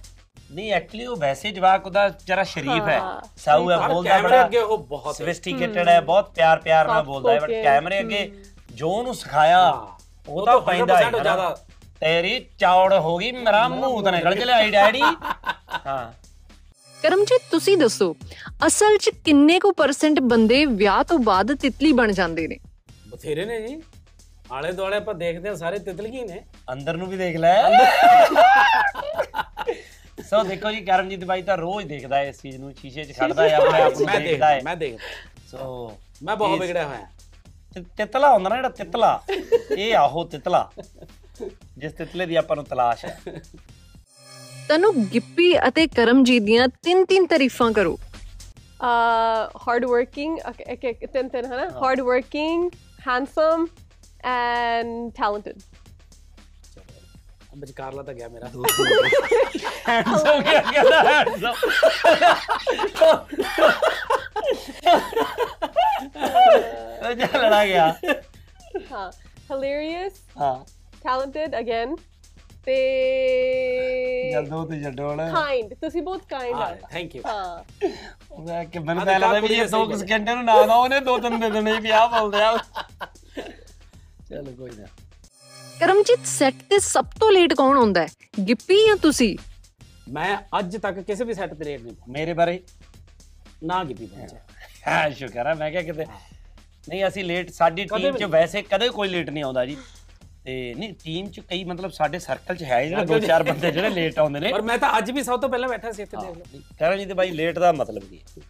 ਨਹੀਂ 0.51 0.71
ਐਕਚੁਅਲੀ 0.73 1.05
ਉਹ 1.05 1.15
ਵੈਸੇ 1.17 1.51
ਜਵਾਕ 1.51 1.85
ਉਹਦਾ 1.85 2.09
ਜਰਾ 2.27 2.43
ਸ਼ਰੀਫ 2.43 2.87
ਹੈ। 2.87 2.99
ਸਾਊ 3.37 3.69
ਹੈ 3.71 3.77
ਬੋਲਦਾ 3.87 4.21
ਬੜਾ 4.21 4.45
ਅੱਗੇ 4.45 4.57
ਉਹ 4.57 4.77
ਬਹੁਤ 4.77 5.15
ਸੋਫਿਸਟੀਕੇਟਡ 5.15 5.89
ਹੈ 5.89 5.99
ਬਹੁਤ 6.01 6.29
ਪਿਆਰ 6.35 6.59
ਪਿਆਰ 6.59 6.87
ਨਾਲ 6.87 7.03
ਬੋਲਦਾ 7.03 7.33
ਹੈ 7.33 7.39
ਬਟ 7.39 7.51
ਕੈਮਰੇ 7.63 7.99
ਅੱਗੇ 7.99 8.31
ਜੋ 8.71 8.89
ਉਹਨੂੰ 8.89 9.15
ਸਿਖਾਇਆ 9.15 9.87
ਉਹ 10.27 10.45
ਤਾਂ 10.45 10.59
ਪੈਂਦਾ 10.61 10.99
100% 10.99 11.15
ਹੈ 11.15 11.21
ਜ਼ਿਆਦਾ। 11.23 11.57
ਤੇਰੀ 11.99 12.39
ਚੌੜ 12.59 12.93
ਹੋ 12.93 13.17
ਗਈ 13.17 13.31
ਮੇਰਾ 13.31 13.67
ਮੂੰਹ 13.67 14.03
ਤਾਂ 14.03 14.11
ਨਿਕਲ 14.11 14.35
ਚਲਿਆ 14.35 14.55
ਆਈ 14.55 14.71
ਡੈਡੀ। 14.71 15.01
ਹਾਂ। 15.85 16.11
ਕਰਮਜੀਤ 17.03 17.41
ਤੁਸੀਂ 17.51 17.77
ਦੱਸੋ 17.77 18.15
ਅਸਲ 18.67 18.97
'ਚ 18.97 19.09
ਕਿੰਨੇ 19.25 19.59
ਕੁ 19.59 19.71
ਪਰਸੈਂਟ 19.71 20.19
ਬੰਦੇ 20.19 20.65
ਵਿਆਹ 20.65 21.03
ਤੋਂ 21.03 21.19
ਬਾਅਦ 21.19 21.53
ਤਿਤਲੀ 21.55 21.91
ਬਣ 21.93 22.11
ਜਾਂਦੇ 22.11 22.47
ਨੇ? 22.47 22.57
ਬਥੇਰੇ 23.09 23.45
ਨੇ 23.45 23.67
ਜੀ। 23.67 23.81
ਆਲੇ 24.53 24.71
ਦੁਆਲੇ 24.71 24.97
ਆਪਾਂ 24.97 25.13
ਦੇਖਦੇ 25.15 25.49
ਆ 25.49 25.55
ਸਾਰੇ 25.55 25.77
ਤਿਤਲੀਆਂ 25.79 26.25
ਨੇ। 26.25 26.39
ਅੰਦਰ 26.71 26.97
ਨੂੰ 26.97 27.07
ਵੀ 27.07 27.17
ਦੇਖ 27.17 27.37
ਲੈ। 27.37 27.53
ਸੋ 30.29 30.43
ਦੇਖੋ 30.43 30.71
ਜੀ 30.71 30.81
ਕਰਮਜੀਤ 30.85 31.23
ਬਾਈ 31.25 31.41
ਤਾਂ 31.41 31.57
ਰੋਜ਼ 31.57 31.87
ਦੇਖਦਾ 31.87 32.17
ਹੈ 32.17 32.27
ਇਸ 32.29 32.41
ਚੀਜ਼ 32.41 32.57
ਨੂੰ 32.57 32.73
ਸ਼ੀਸ਼ੇ 32.81 33.03
'ਚ 33.03 33.17
ਖੜਦਾ 33.19 33.47
ਹੈ 33.49 33.55
ਆਪਣੇ 33.55 33.81
ਆਪ 33.81 33.93
ਨੂੰ 33.93 34.05
ਮੈਂ 34.05 34.19
ਦੇਖਦਾ 34.19 34.49
ਹੈ। 34.49 34.61
ਮੈਂ 34.63 34.75
ਦੇਖਦਾ। 34.75 35.03
ਸੋ 35.51 35.97
ਮੈਂ 36.23 36.35
ਬਹੁਤ 36.35 36.59
ਵਿਗੜਿਆ 36.59 36.85
ਹੋਇਆ। 36.87 37.81
ਤਿਤਲਾ 37.97 38.33
ਹੁੰਦਾ 38.33 38.49
ਨਾ 38.49 38.55
ਜਿਹੜਾ 38.55 38.69
ਤਿਤਲਾ 38.69 39.21
ਇਹ 39.77 39.95
ਆਹੋ 39.95 40.23
ਤਿਤਲਾ 40.23 40.69
ਜਿਸ 41.77 41.93
ਤਿਤਲੇ 41.93 42.25
ਦੀ 42.25 42.35
ਆਪਾਂ 42.35 42.55
ਨੂੰ 42.55 42.65
ਤਲਾਸ਼ 42.65 43.05
ਹੈ। 43.05 43.19
ਤੈਨੂੰ 44.67 44.93
ਗਿੱਪੀ 45.13 45.57
ਅਤੇ 45.67 45.87
ਕਰਮਜੀਤ 45.87 46.43
ਦੀਆਂ 46.43 46.67
ਤਿੰਨ 46.83 47.05
ਤਿੰਨ 47.05 47.25
ਤਾਰੀਫਾਂ 47.27 47.71
ਕਰੋ। 47.71 47.97
okay, 50.49 50.65
okay 50.73 51.11
ਤਿੰਨ 51.13 51.29
ਤਿੰਨ 51.29 51.45
ਹੈ। 51.45 51.57
ਨਾ 51.57 51.65
hard 51.81 51.99
working 52.09 52.61
handsome 53.07 53.65
and 54.23 55.11
talented. 55.21 55.63
ਵਿਚਕਾਰਲਾ 57.57 58.03
ਤਾਂ 58.03 58.13
ਗਿਆ 58.13 58.27
ਮੇਰਾ। 58.27 58.47
ਹੈਂਡਸਮ 59.89 60.41
ਕਿਆ 60.41 60.61
ਕਹਿੰਦਾ 60.61 61.01
ਹੈਂਡਸਮ 61.03 61.53
ਜਾ 67.17 67.27
ਲੜਾ 67.37 67.65
ਗਿਆ। 67.65 67.87
ਹਾਂ 68.91 69.11
hilarious 69.51 70.15
ਹਾਂ। 70.41 70.55
talented 71.07 71.55
again 71.61 71.95
ਤੇ 72.65 72.75
ਜਲਦੋ 74.33 74.65
ਤੇ 74.65 74.79
ਜੱਡੋ 74.79 75.07
ਵਾਲਾ 75.07 75.23
kind 75.31 75.75
ਤੁਸੀਂ 75.81 76.01
ਬਹੁਤ 76.01 76.21
kind 76.33 76.61
ਆ 76.61 76.75
ਥੈਂਕ 76.91 77.15
ਯੂ 77.15 77.21
ਹਾਂ। 77.25 77.63
ਮੈਂ 78.39 78.63
ਕਿ 78.65 78.79
ਮੈਨੂੰ 78.79 78.99
ਹਾਂ, 78.99 79.05
ਤਾਂ 79.05 79.19
ਲੱਗਦਾ 79.19 79.39
ਵੀ 79.39 79.53
ਇਹ 79.55 79.65
ਦੋ 79.67 79.85
ਸਹੀ 79.85 79.97
ਸਕਿੰਟਾਂ 79.99 80.35
ਨੂੰ 80.35 80.43
ਨਾ 80.45 80.65
ਨਾ 80.65 80.75
ਉਹਨੇ 80.75 80.99
ਦੋ 80.99 81.17
ਤਿੰਨ 81.17 81.39
ਦੇ 81.39 81.49
ਦੇਣੇ 81.49 81.79
ਵੀ 81.79 81.89
ਆਹ 81.89 82.07
ਬੋਲਦੇ 82.09 82.41
ਆ। 82.43 82.57
ਚਲ 84.33 84.51
ਕੋਈ 84.55 84.69
ਨਾ। 84.79 84.85
ਕਰਮਜੀਤ 85.79 86.25
ਸੈੱਟ 86.27 86.55
ਤੇ 86.69 86.79
ਸਭ 86.79 87.05
ਤੋਂ 87.19 87.31
ਲੇਟ 87.31 87.53
ਕੌਣ 87.53 87.77
ਹੁੰਦਾ 87.77 88.01
ਹੈ? 88.01 88.07
ਗਿੱਪੀ 88.47 88.85
ਜਾਂ 88.87 88.95
ਤੁਸੀਂ? 88.97 89.35
ਮੈਂ 90.09 90.37
ਅੱਜ 90.59 90.77
ਤੱਕ 90.77 90.99
ਕਿਸੇ 90.99 91.23
ਵੀ 91.23 91.33
ਸੈੱਟ 91.33 91.53
ਤੇ 91.53 91.65
ਰੇਟ 91.65 91.81
ਨਹੀਂ। 91.81 91.95
ਮੇਰੇ 92.09 92.33
ਬਾਰੇ 92.33 92.59
ਨਾ 93.63 93.83
ਕੀਤੀ 93.83 94.05
ਪਹੁੰਚਿਆ 94.05 94.39
ਹਾਂ। 94.87 95.09
ਸ਼ੁਕਰ 95.11 95.47
ਹੈ 95.47 95.53
ਮੈਂ 95.53 95.71
ਕਿਹਾ 95.71 95.81
ਕਿਤੇ 95.81 96.05
ਨਹੀਂ 96.89 97.07
ਅਸੀਂ 97.07 97.23
ਲੇਟ 97.23 97.51
ਸਾਡੀ 97.51 97.85
ਟੀਮ 97.85 98.17
'ਚ 98.17 98.23
ਵੈਸੇ 98.23 98.61
ਕਦੇ 98.61 98.89
ਕੋਈ 98.89 99.09
ਲੇਟ 99.09 99.29
ਨਹੀਂ 99.29 99.43
ਆਉਂਦਾ 99.43 99.65
ਜੀ। 99.65 99.77
ਤੇ 100.45 100.73
ਨਹੀਂ 100.77 100.93
ਟੀਮ 101.03 101.27
'ਚ 101.27 101.39
ਕਈ 101.39 101.63
ਮਤਲਬ 101.63 101.91
ਸਾਡੇ 101.91 102.19
ਸਰਕਲ 102.19 102.55
'ਚ 102.55 102.63
ਹੈ 102.63 102.83
ਜਿਹੜੇ 102.85 103.05
ਦੋ 103.05 103.19
ਚਾਰ 103.19 103.43
ਬੰਦੇ 103.43 103.71
ਜਿਹੜੇ 103.71 103.89
ਲੇਟ 103.89 104.19
ਆਉਂਦੇ 104.19 104.39
ਨੇ। 104.39 104.51
ਪਰ 104.53 104.61
ਮੈਂ 104.61 104.77
ਤਾਂ 104.77 104.97
ਅੱਜ 104.97 105.11
ਵੀ 105.11 105.23
ਸਭ 105.23 105.39
ਤੋਂ 105.41 105.49
ਪਹਿਲਾਂ 105.49 105.69
ਬੈਠਾ 105.69 105.91
ਸੀ 105.91 106.01
ਇੱਥੇ 106.01 106.17
ਦੇਖ 106.17 106.37
ਲਓ। 106.37 106.61
ਕਰਨ 106.79 106.97
ਜੀ 106.97 107.05
ਤੇ 107.05 107.13
ਬਾਈ 107.13 107.31
ਲੇਟ 107.31 107.59
ਦਾ 107.59 107.71
ਮਤਲਬ 107.71 108.03
ਕੀ 108.03 108.17
ਹੈ? 108.17 108.41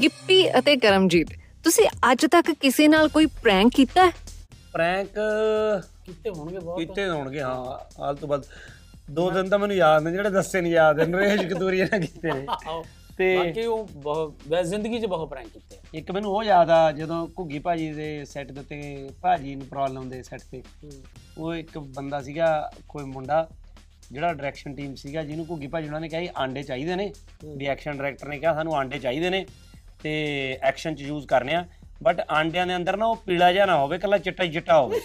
ਗਿੱਪੀ 0.00 0.58
ਅਤੇ 0.58 0.76
ਕਰਮਜੀਤ 0.76 1.28
ਤੁਸੀਂ 1.64 1.86
ਅੱਜ 2.12 2.26
ਤੱਕ 2.26 2.50
ਕਿਸੇ 2.52 2.88
ਨਾਲ 2.88 3.08
ਕੋਈ 3.08 3.26
ਪ੍ਰੈਂਕ 3.42 3.72
ਕੀਤਾ 3.74 4.06
ਹੈ? 4.06 4.12
ਪ੍ਰੈਂਕ 4.74 5.08
ਕਿਤੇ 6.04 6.30
ਹੋਣਗੇ 6.30 6.58
ਬਹੁਤ। 6.58 6.78
ਕੀਤੇ 6.78 7.08
ਹੋਣਗੇ 7.08 7.40
ਹਾਂ 7.42 7.78
ਹਾਲ 8.00 8.16
ਤੋਂ 8.16 8.28
ਬਾਅਦ 8.28 8.44
ਦੋ 9.10 9.30
ਦਿਨ 9.30 9.48
ਤਾਂ 9.48 9.58
ਮੈਨੂੰ 9.58 9.76
ਯਾਦ 9.76 10.02
ਨੇ 10.02 10.10
ਜਿਹੜੇ 10.10 10.30
ਦੱਸੇ 10.30 10.60
ਨਹੀਂ 10.60 10.72
ਯਾਦ 10.72 11.00
ਨੇ 11.00 11.06
ਨਰੇਸ਼ 11.06 11.42
ਕਤੂਰੀਆ 11.46 11.86
ਨੇ 11.92 11.98
ਕੀਤੇ 12.00 12.32
ਨੇ। 12.32 12.46
ਤੇ 13.18 13.36
ਬਾਕੀ 13.36 13.64
ਉਹ 13.64 13.88
ਬਹੁਤ 13.94 14.48
ਵੈਸੇ 14.48 14.68
ਜ਼ਿੰਦਗੀ 14.68 14.98
'ਚ 15.00 15.06
ਬਹੁਤ 15.06 15.28
ਪ੍ਰੈਂਕ 15.30 15.48
ਕੀਤੇ। 15.48 15.98
ਇੱਕ 15.98 16.10
ਮੈਨੂੰ 16.10 16.30
ਉਹ 16.30 16.42
ਯਾਦ 16.44 16.70
ਆ 16.70 16.90
ਜਦੋਂ 16.92 17.26
ਘੁੱਗੀ 17.38 17.58
ਭਾਜੀ 17.58 17.92
ਦੇ 17.92 18.24
ਸੈੱਟ 18.24 18.50
ਦੇ 18.52 18.60
ਉੱਤੇ 18.60 19.08
ਭਾਜੀ 19.22 19.54
ਨੂੰ 19.54 19.66
ਪ੍ਰੋਬਲਮ 19.66 20.08
ਦੇ 20.10 20.22
ਸੈੱਟ 20.22 20.42
ਤੇ। 20.50 20.62
ਉਹ 21.38 21.54
ਇੱਕ 21.54 21.78
ਬੰਦਾ 21.78 22.20
ਸੀਗਾ 22.20 22.48
ਕੋਈ 22.88 23.04
ਮੁੰਡਾ 23.04 23.46
ਜਿਹੜਾ 24.12 24.32
ਡਾਇਰੈਕਸ਼ਨ 24.32 24.74
ਟੀਮ 24.74 24.94
ਸੀਗਾ 24.94 25.22
ਜਿਹਨੂੰ 25.22 25.46
ਘੁੱਗੀ 25.50 25.66
ਭਾਜੀ 25.66 25.86
ਉਹਨਾਂ 25.86 26.00
ਨੇ 26.00 26.08
ਕਿਹਾ 26.08 26.32
ਆਂਡੇ 26.36 26.62
ਚਾਹੀਦੇ 26.62 26.96
ਨੇ। 26.96 27.12
ਵੀ 27.56 27.66
ਐਕਸ਼ਨ 27.66 27.96
ਡਾਇਰੈਕਟਰ 27.96 28.28
ਨੇ 28.28 28.38
ਕਿਹਾ 28.38 28.54
ਸਾਨੂੰ 28.54 28.76
ਆਂਡੇ 28.76 28.98
ਚਾਹੀਦੇ 28.98 29.30
ਨੇ 29.30 29.44
ਤੇ 30.02 30.12
ਐਕਸ਼ਨ 30.62 30.94
'ਚ 30.94 31.02
ਯੂਜ਼ 31.02 31.26
ਕਰਨੇ 31.26 31.54
ਆ। 31.54 31.64
ਬਟ 32.04 32.20
ਆਂਡਿਆਂ 32.30 32.66
ਦੇ 32.66 32.76
ਅੰਦਰ 32.76 32.96
ਨਾ 32.96 33.06
ਉਹ 33.06 33.16
ਪੀਲਾ 33.26 33.52
ਜਿਹਾ 33.52 33.66
ਨਾ 33.66 33.76
ਹੋਵੇ 33.76 33.98
ਕੱਲਾ 33.98 34.18
ਚਿੱਟਾ 34.18 34.44
ਹੀ 34.44 34.50
ਚਿੱਟਾ 34.52 34.78
ਹੋਵੇ। 34.80 35.00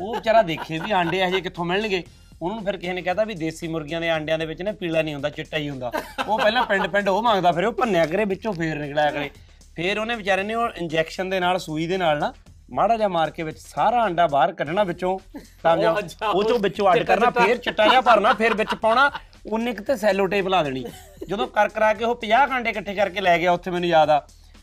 ਉਹ 0.00 0.14
ਵਿਚਾਰਾ 0.14 0.42
ਦੇਖੇ 0.42 0.78
ਵੀ 0.78 0.90
ਆਂਡੇ 0.92 1.16
ਜਿਹੇ 1.18 1.40
ਕਿੱਥੋਂ 1.40 1.64
ਮਿਲਣਗੇ? 1.64 2.02
ਉਹਨੂੰ 2.42 2.64
ਫਿਰ 2.64 2.76
ਕਿਸੇ 2.76 2.92
ਨੇ 2.92 3.02
ਕਹਤਾ 3.02 3.24
ਵੀ 3.24 3.34
ਦੇਸੀ 3.34 3.68
ਮੁਰਗੀਆਂ 3.68 4.00
ਦੇ 4.00 4.08
ਆਂਡਿਆਂ 4.10 4.38
ਦੇ 4.38 4.46
ਵਿੱਚ 4.46 4.62
ਨਾ 4.62 4.72
ਪੀਲਾ 4.72 5.02
ਨਹੀਂ 5.02 5.14
ਹੁੰਦਾ 5.14 5.30
ਚਿੱਟਾ 5.30 5.56
ਹੀ 5.56 5.68
ਹੁੰਦਾ। 5.70 5.90
ਉਹ 6.28 6.38
ਪਹਿਲਾਂ 6.38 6.62
ਪਿੰਡ 6.66 6.86
ਪਿੰਡ 6.86 7.08
ਉਹ 7.08 7.22
ਮੰਗਦਾ 7.22 7.52
ਫਿਰ 7.52 7.64
ਉਹ 7.64 7.72
ਭੰਨਿਆ 7.72 8.06
ਕਰੇ 8.06 8.24
ਵਿੱਚੋਂ 8.24 8.52
ਫੇਰ 8.52 8.78
ਨਿਕਲਿਆ 8.78 9.10
ਕਰੇ। 9.10 9.30
ਫਿਰ 9.76 9.98
ਉਹਨੇ 9.98 10.14
ਵਿਚਾਰੇ 10.16 10.42
ਨੇ 10.42 10.54
ਉਹ 10.54 10.68
ਇੰਜੈਕਸ਼ਨ 10.76 11.30
ਦੇ 11.30 11.40
ਨਾਲ 11.40 11.58
ਸੂਈ 11.58 11.86
ਦੇ 11.86 11.98
ਨਾਲ 11.98 12.18
ਨਾ 12.18 12.32
ਮਾੜਾ 12.72 12.96
ਜਿਹਾ 12.96 13.08
ਮਾਰ 13.08 13.30
ਕੇ 13.30 13.42
ਵਿੱਚ 13.42 13.58
ਸਾਰਾ 13.58 14.02
ਆਂਡਾ 14.02 14.26
ਬਾਹਰ 14.26 14.52
ਕੱਢਣਾ 14.52 14.82
ਵਿੱਚੋਂ। 14.84 15.18
ਤਾਂ 15.62 15.76
ਜਾਂ 15.76 15.94
ਉਹ 16.26 16.42
ਚੋਂ 16.44 16.58
ਵਿੱਚੋਂ 16.58 16.92
ਅੱਡ 16.92 17.02
ਕਰਨਾ 17.02 17.30
ਫਿਰ 17.30 17.56
ਚਿੱਟਾ 17.56 17.86
ਜਿਹਾ 17.88 18.00
ਭਰਨਾ 18.00 18.32
ਫਿਰ 18.32 18.54
ਵਿੱਚ 18.54 18.74
ਪਾਉਣਾ 18.74 19.10
ਉਹਨੇ 19.46 19.72
ਕਿਤੇ 19.74 19.96
ਸੈਲੋ 19.96 20.26
ਟੇਪ 20.26 20.48
ਲਾ 20.48 20.62
ਦੇਣੀ। 20.62 20.84
ਜਦੋਂ 21.28 21.46
ਕਰ 21.48 21.68
ਕਰਾ 21.68 21.92
ਕੇ 21.94 22.04
ਉਹ 22.04 22.14
50 22.16 22.52
ਆਂਡੇ 22.52 22.70
ਇਕੱਠੇ 22.70 22.94
ਕਰਕੇ 22.94 23.20
ਲੈ 23.20 23.38
ਗਿਆ 23.38 23.52
ਉੱਥੇ 23.52 23.70
ਮੈਨੂੰ 23.70 23.88
ਯਾਦ 23.88 24.10
ਆ। 24.10 24.20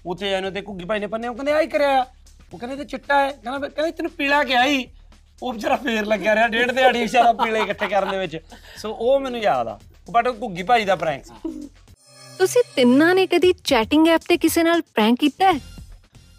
ਉੱਥੇ 0.07 0.31
ਇਹਨੂੰ 0.33 0.51
ਤੇ 0.51 0.61
ਘੁੱਗੀ 0.61 0.85
ਭਾਈ 0.85 0.99
ਨੇ 0.99 1.07
ਪੰਨੇ 1.07 1.27
ਉਹ 1.27 1.33
ਕਹਿੰਦੇ 1.35 1.51
ਆਹੀ 1.51 1.67
ਕਰਿਆ। 1.67 2.05
ਉਹ 2.53 2.59
ਕਹਿੰਦੇ 2.59 2.75
ਤੇ 2.75 2.85
ਚਿੱਟਾ 2.85 3.19
ਹੈ। 3.19 3.29
ਕਹਿੰਦਾ 3.29 3.57
ਵੀ- 3.57 3.69
ਕਹਿੰਦੇ 3.69 3.91
ਤੈਨੂੰ 3.91 4.11
ਪੀਲਾ 4.11 4.43
ਕਿਹਾ 4.43 4.65
ਹੀ 4.65 4.87
ਉਹ 5.43 5.53
ਵਿਚਾਰਾ 5.53 5.75
ਫੇਰ 5.75 6.05
ਲੱਗਿਆ 6.05 6.35
ਰਿਹਾ 6.35 6.47
ਡੇਢ 6.47 6.71
ਦਿਹਾੜੀ 6.71 7.01
ਵਿਚਾਰਾ 7.01 7.33
ਪੀਲੇ 7.33 7.59
ਇਕੱਠੇ 7.59 7.87
ਕਰਨ 7.87 8.09
ਦੇ 8.11 8.17
ਵਿੱਚ। 8.17 8.37
ਸੋ 8.77 8.93
ਉਹ 8.93 9.19
ਮੈਨੂੰ 9.19 9.39
ਯਾਦ 9.39 9.67
ਆ। 9.67 9.79
ਬਟ 10.11 10.27
ਉਹ 10.27 10.33
ਘੁੱਗੀ 10.33 10.63
ਭਾਈ 10.63 10.85
ਦਾ 10.85 10.95
ਪ੍ਰੈਂਕ 10.95 11.25
ਸੀ। 11.25 11.69
ਤੁਸੀਂ 12.37 12.63
ਤਿੰਨਾਂ 12.75 13.15
ਨੇ 13.15 13.27
ਕਦੀ 13.27 13.53
ਚੈਟਿੰਗ 13.63 14.07
ਐਪ 14.07 14.21
ਤੇ 14.29 14.37
ਕਿਸੇ 14.37 14.63
ਨਾਲ 14.63 14.81
ਪ੍ਰੈਂਕ 14.81 15.19
ਕੀਤਾ 15.19 15.51
ਹੈ? 15.51 15.59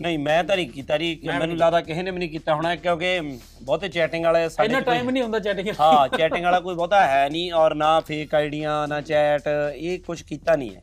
ਨਹੀਂ 0.03 0.19
ਮੈਂ 0.19 0.45
ਤਾਂ 0.45 0.57
ਨਹੀਂ 0.57 0.69
ਕੀਤਾ 0.71 0.99
ਜੀ। 0.99 1.15
ਕਿ 1.15 1.29
ਮੈਨੂੰ 1.29 1.57
ਲੱਗਦਾ 1.57 1.81
ਕਿਸੇ 1.81 2.03
ਨੇ 2.03 2.11
ਵੀ 2.11 2.19
ਨਹੀਂ 2.19 2.29
ਕੀਤਾ 2.29 2.55
ਹੋਣਾ 2.55 2.77
ਕਿਉਂਕਿ 2.77 3.21
ਬਹੁਤੇ 3.63 3.89
ਚੈਟਿੰਗ 3.89 4.25
ਵਾਲੇ 4.25 4.49
ਸਾਡੇ 4.49 4.67
ਇੰਨਾ 4.67 4.81
ਟਾਈਮ 4.81 5.11
ਨਹੀਂ 5.11 5.23
ਹੁੰਦਾ 5.23 5.39
ਚੈਟਿੰਗ 5.39 5.69
ਹਾਂ 5.81 6.09
ਚੈਟਿੰਗ 6.19 6.45
ਵਾਲਾ 6.45 6.61
ਕੋਈ 6.61 6.75
ਬਹੁਤਾ 6.75 7.07
ਹੈ 7.07 7.29
ਨਹੀਂ 7.29 7.53
ਔਰ 7.53 7.75
ਨਾ 7.75 8.01
ਫੇਕ 8.01 8.35
ਆਈਡੀਆਂ 8.35 8.89
ਨਾ 8.89 9.01
ਚੈਟ 9.01 9.43
ਇਹ 9.75 9.99
ਕੁਝ 10.01 10.23
ਕੀਤਾ 10.23 10.57
ਨਹੀਂ 10.57 10.77
ਹੈ। 10.77 10.83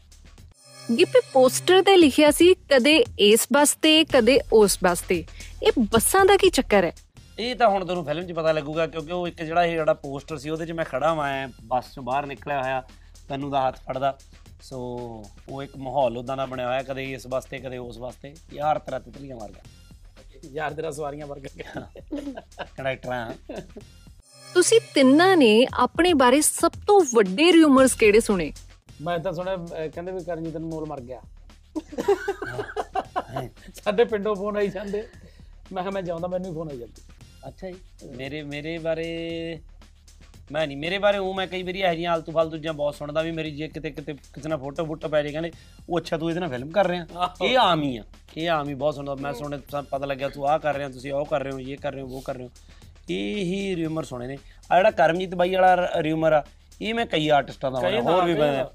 ਗਿੱਪੀ 0.91 1.19
ਪੋਸਟਰ 1.33 1.81
ਤੇ 1.81 1.95
ਲਿਖਿਆ 1.97 2.29
ਸੀ 2.31 2.53
ਕਦੇ 2.71 2.93
ਇਸ 3.19 3.47
ਬੱਸ 3.53 3.75
ਤੇ 3.81 4.03
ਕਦੇ 4.03 4.39
ਉਸ 4.53 4.77
ਬੱਸ 4.83 4.99
ਤੇ। 5.01 5.23
ਇਹ 5.63 5.71
ਬੱਸਾਂ 5.91 6.25
ਦਾ 6.25 6.35
ਕੀ 6.37 6.49
ਚੱਕਰ 6.49 6.83
ਹੈ? 6.83 6.91
ਇਹ 7.39 7.55
ਤਾਂ 7.55 7.69
ਹੁਣ 7.69 7.85
ਤੁਹਾਨੂੰ 7.85 8.03
ਫਿਲਮ 8.05 8.27
'ਚ 8.27 8.31
ਪਤਾ 8.31 8.51
ਲੱਗੂਗਾ 8.51 8.85
ਕਿਉਂਕਿ 8.87 9.11
ਉਹ 9.11 9.27
ਇੱਕ 9.27 9.41
ਜਿਹੜਾ 9.43 9.63
ਇਹ 9.65 9.71
ਜਿਹੜਾ 9.71 9.93
ਪੋਸਟਰ 9.93 10.37
ਸੀ 10.37 10.49
ਉਹਦੇ 10.49 10.65
'ਚ 10.65 10.71
ਮੈਂ 10.71 10.85
ਖੜਾ 10.85 11.13
ਵਾਂ 11.13 11.29
ਐਂ 11.29 11.47
ਬੱਸ 11.63 11.85
'ਚੋਂ 11.85 12.03
ਬਾਹਰ 12.03 12.25
ਨਿਕਲਿਆ 12.25 12.61
ਹੋਇਆ 12.61 12.83
ਤੈਨੂੰ 13.29 13.49
ਦਾ 13.51 13.67
ਹੱਥ 13.67 13.79
ਫੜਦਾ। 13.85 14.17
ਸੋ 14.61 14.79
ਉਹ 15.49 15.63
ਇੱਕ 15.63 15.75
ਮਾਹੌਲ 15.77 16.17
ਉਦਾਂ 16.17 16.37
ਦਾ 16.37 16.45
ਬਣਿਆ 16.45 16.67
ਹੋਇਆ 16.67 16.83
ਕਦੇ 16.83 17.03
ਇਸ 17.13 17.27
ਬੱਸ 17.27 17.45
ਤੇ 17.45 17.57
ਕਦੇ 17.59 17.77
ਉਸ 17.77 17.97
ਬੱਸ 17.97 18.15
ਤੇ। 18.15 18.33
ਯਾਰ 18.53 18.79
ਤਰ੍ਹਾਂ 18.79 18.99
ਤਿਤਲੀਆਂ 18.99 19.35
ਮਾਰ 19.35 19.51
ਗਿਆ 19.51 19.63
ਯਾਰ 20.53 20.73
ਤੇਰਾ 20.73 20.91
ਸਵਾਰੀਆਂ 20.91 21.27
ਵਰਗਾ। 21.27 21.87
ਕਨੈਕਟਰਾਂ 22.77 23.33
ਤੁਸੀਂ 24.45 24.79
ਤਿੰਨਾਂ 24.93 25.35
ਨੇ 25.37 25.65
ਆਪਣੇ 25.73 26.13
ਬਾਰੇ 26.13 26.41
ਸਭ 26.41 26.71
ਤੋਂ 26.87 26.99
ਵੱਡੇ 27.13 27.51
ਰਿਊਮਰਸ 27.51 27.93
ਕਿਹੜੇ 27.93 28.19
ਸੁਣੇ? 28.19 28.51
ਮੈਂ 29.01 29.19
ਤਾਂ 29.19 29.33
ਸੁਣਿਆ 29.33 29.55
ਅਹ 29.55 29.87
ਕਹਿੰਦੇ 29.89 30.11
ਵੀ 30.11 30.23
ਕਰਨਜੀਤ 30.23 30.57
ਅਨਮੋਲ 30.57 30.85
ਮਰ 30.85 31.01
ਗਿਆ। 31.01 31.21
ਸਾਡੇ 33.73 34.05
ਪਿੰਡੋਂ 34.05 34.35
ਫੋਨ 34.35 34.57
ਆਈ 34.57 34.67
ਜਾਂਦੇ। 34.67 35.07
ਮੈਂ 35.73 35.83
ਕਿਹਾ 35.83 35.91
ਮੈਂ 35.91 36.01
ਜਾਉਂਦਾ 36.01 36.27
ਮੈਨੂੰ 36.27 36.49
ਵੀ 36.49 36.55
ਫੋਨ 36.55 36.69
ਆਈ 36.69 36.77
ਜਾਂਦੇ। 36.77 37.01
ਅੱਛਾ 37.47 37.71
ਜੀ। 37.71 37.75
ਮੇਰੇ 38.17 38.43
ਮੇਰੇ 38.43 38.77
ਬਾਰੇ 38.77 39.59
ਮੈਂ 40.51 40.67
ਨਹੀਂ 40.67 40.77
ਮੇਰੇ 40.77 40.97
ਬਾਰੇ 40.97 41.17
ਉਹ 41.17 41.33
ਮੈਂ 41.33 41.47
ਕਈ 41.47 41.63
ਵਾਰੀ 41.63 41.79
ਇਹੋ 41.79 41.91
ਜਿਹੀਆਂ 41.91 42.11
ਆਲਤੂ 42.11 42.31
ਫਾਲਤੂ 42.31 42.55
ਚੀਜ਼ਾਂ 42.57 42.73
ਬਹੁਤ 42.73 42.95
ਸੁਣਦਾ 42.95 43.21
ਵੀ 43.21 43.31
ਮੇਰੀ 43.31 43.51
ਜੇ 43.51 43.67
ਕਿਤੇ 43.67 43.91
ਕਿਤੇ 43.91 44.13
ਕਿਸੇ 44.13 44.49
ਨਾਲ 44.49 44.57
ਫੋਟੋ 44.57 44.85
ਫੋਟੋ 44.85 45.07
ਪੈ 45.09 45.23
ਜੇ 45.23 45.29
ਕਹਿੰਦੇ 45.29 45.51
ਉਹ 45.89 45.99
ਅੱਛਾ 45.99 46.17
ਤੂੰ 46.17 46.29
ਇਹਦੇ 46.29 46.39
ਨਾਲ 46.39 46.49
ਫਿਲਮ 46.49 46.71
ਕਰ 46.71 46.87
ਰਿਹਾ। 46.87 47.33
ਇਹ 47.43 47.57
ਆਮ 47.57 47.81
ਹੀ 47.83 47.97
ਆ। 47.97 48.03
ਇਹ 48.37 48.49
ਆਮ 48.49 48.69
ਹੀ 48.69 48.73
ਬਹੁਤ 48.73 48.95
ਸੁਣਦਾ। 48.95 49.15
ਮੈਂ 49.15 49.33
ਸੁਣੇ 49.33 49.57
ਸਾਨੂੰ 49.71 49.87
ਪਤਾ 49.91 50.05
ਲੱਗਿਆ 50.05 50.29
ਤੂੰ 50.29 50.47
ਆਹ 50.47 50.59
ਕਰ 50.59 50.75
ਰਿਹਾ 50.75 50.89
ਤੁਸੀਂ 50.89 51.13
ਉਹ 51.13 51.25
ਕਰ 51.25 51.43
ਰਹੇ 51.43 51.51
ਹੋ 51.51 51.59
ਇਹ 51.59 51.77
ਕਰ 51.77 51.93
ਰਹੇ 51.93 52.01
ਹੋ 52.01 52.07
ਉਹ 52.07 52.21
ਕਰ 52.21 52.35
ਰਹੇ 52.35 52.45
ਹੋ। 52.45 52.49
ਇਹ 53.09 53.35
ਹੀ 53.35 53.75
ਰਿਊਮਰ 53.75 54.03
ਸੁਣੇ 54.03 54.27
ਨੇ। 54.27 54.37
ਆ 54.71 54.77
ਜਿਹੜਾ 54.77 54.91
ਕਰਮਜੀਤ 54.91 55.35
ਬਾਈ 55.35 55.55
ਵਾਲਾ 55.55 55.89
ਰਿਊਮਰ 55.99 56.33
ਆ 56.33 56.45
ਇਹ 56.81 56.93
ਮੈਂ 56.93 57.05
ਕਈ 57.05 57.27
ਆਰਟਿਸਟਾਂ 57.29 57.71
ਦਾ 57.71 57.79
ਹੋਇਆ 57.79 58.01
ਹੋਰ 58.01 58.25
ਵੀ 58.25 58.33
ਮੈਂ 58.33 58.65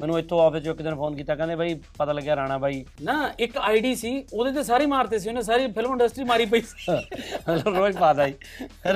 ਮੈਨੂੰ 0.00 0.18
ਇੱਥੋਂ 0.18 0.40
ਆਫਿਸ 0.40 0.62
ਚੋਂ 0.62 0.72
ਇੱਕ 0.74 0.80
ਦਿਨ 0.82 0.94
ਫੋਨ 0.94 1.14
ਕੀਤਾ 1.16 1.34
ਕਹਿੰਦੇ 1.34 1.54
ਬਾਈ 1.56 1.74
ਪਤਾ 1.98 2.12
ਲੱਗਿਆ 2.12 2.34
ਰਾਣਾ 2.36 2.56
ਬਾਈ। 2.58 2.84
ਨਾ 3.02 3.12
ਇੱਕ 3.40 3.56
ਆਈਡੀ 3.58 3.94
ਸੀ 3.94 4.10
ਉਹਦੇ 4.32 4.50
ਤੇ 4.52 4.62
ਸਾਰੇ 4.62 4.86
ਮਾਰਤੇ 4.86 5.18
ਸੀ 5.18 5.28
ਉਹਨੇ 5.28 5.42
ਸਾਰੀ 5.42 5.66
ਫਿਲਮ 5.72 5.92
ਇੰਡਸਟਰੀ 5.92 6.24
ਮਾਰੀ 6.24 6.46
ਪਈ 6.46 6.60
ਸੀ। 6.60 6.92
ਰੋਜ਼ 7.66 7.96
ਪਾਦਾ 7.98 8.26
ਜੀ। 8.28 8.34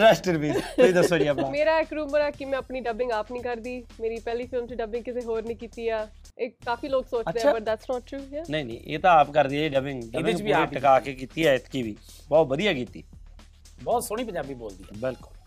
ਰੈਸਟਰ 0.01 0.37
ਵੀ 0.39 0.51
ਤੁਸੀਂ 0.53 0.93
ਦੱਸੋ 0.95 1.19
ਜੀ 1.19 1.27
ਆਪਣਾ। 1.27 1.49
ਮੇਰਾ 1.51 1.79
ਇੱਕ 1.81 1.93
ਰੂਮਰ 1.93 2.21
ਆ 2.21 2.31
ਕਿ 2.31 2.45
ਮੈਂ 2.45 2.59
ਆਪਣੀ 2.59 2.81
ਡਬਿੰਗ 2.81 3.13
ਆਪ 3.13 3.33
ਨਹੀਂ 3.33 3.43
ਕਰਦੀ। 3.43 3.77
ਮੇਰੀ 4.01 4.19
ਪਹਿਲੀ 4.25 4.47
ਫਿਲਮ 4.47 4.67
'ਚ 4.67 4.75
ਡਬਿੰਗ 4.75 5.05
ਕਿਸੇ 5.05 5.21
ਹੋਰ 5.27 5.43
ਨੇ 5.43 5.55
ਕੀਤੀ 5.55 5.89
ਆ। 5.89 6.07
ਇਹ 6.39 6.51
ਕਾਫੀ 6.67 6.89
ਲੋਕ 6.89 7.07
ਸੋਚਦੇ 7.07 7.49
ਆ 7.49 7.53
ਬਟ 7.53 7.63
ਦੈਟਸ 7.63 7.91
ਨਾਟ 7.91 8.03
ਟਰੂ 8.07 8.21
ਯਾ 8.33 8.45
ਨਹੀਂ 8.51 8.65
ਨਹੀਂ 8.65 8.79
ਇਹ 8.85 8.99
ਤਾਂ 8.99 9.19
ਆਪ 9.21 9.31
ਕਰਦੀ 9.31 9.63
ਹੈ 9.63 9.69
ਡਬਿੰਗ 9.69 10.03
ਇਹਦੇ 10.15 10.33
ਚ 10.33 10.43
ਵੀ 10.43 10.53
ਆਪ 10.53 10.73
ਟਿਕਾ 10.75 10.99
ਕੇ 11.01 11.15
ਕੀਤੀ 11.15 11.47
ਹੈ 11.47 11.55
ਇਤਕੀ 11.55 11.83
ਵੀ। 11.83 11.97
ਬਹੁਤ 12.29 12.49
ਵਧੀਆ 12.49 12.73
ਕੀਤੀ। 12.73 13.05
ਬਹੁਤ 13.83 14.05
ਸੋਹਣੀ 14.05 14.25
ਪੰਜਾਬੀ 14.25 14.55
ਬੋਲਦੀ 14.55 14.85
ਹੈ 14.85 14.99
ਬਿਲਕੁਲ। 15.01 15.39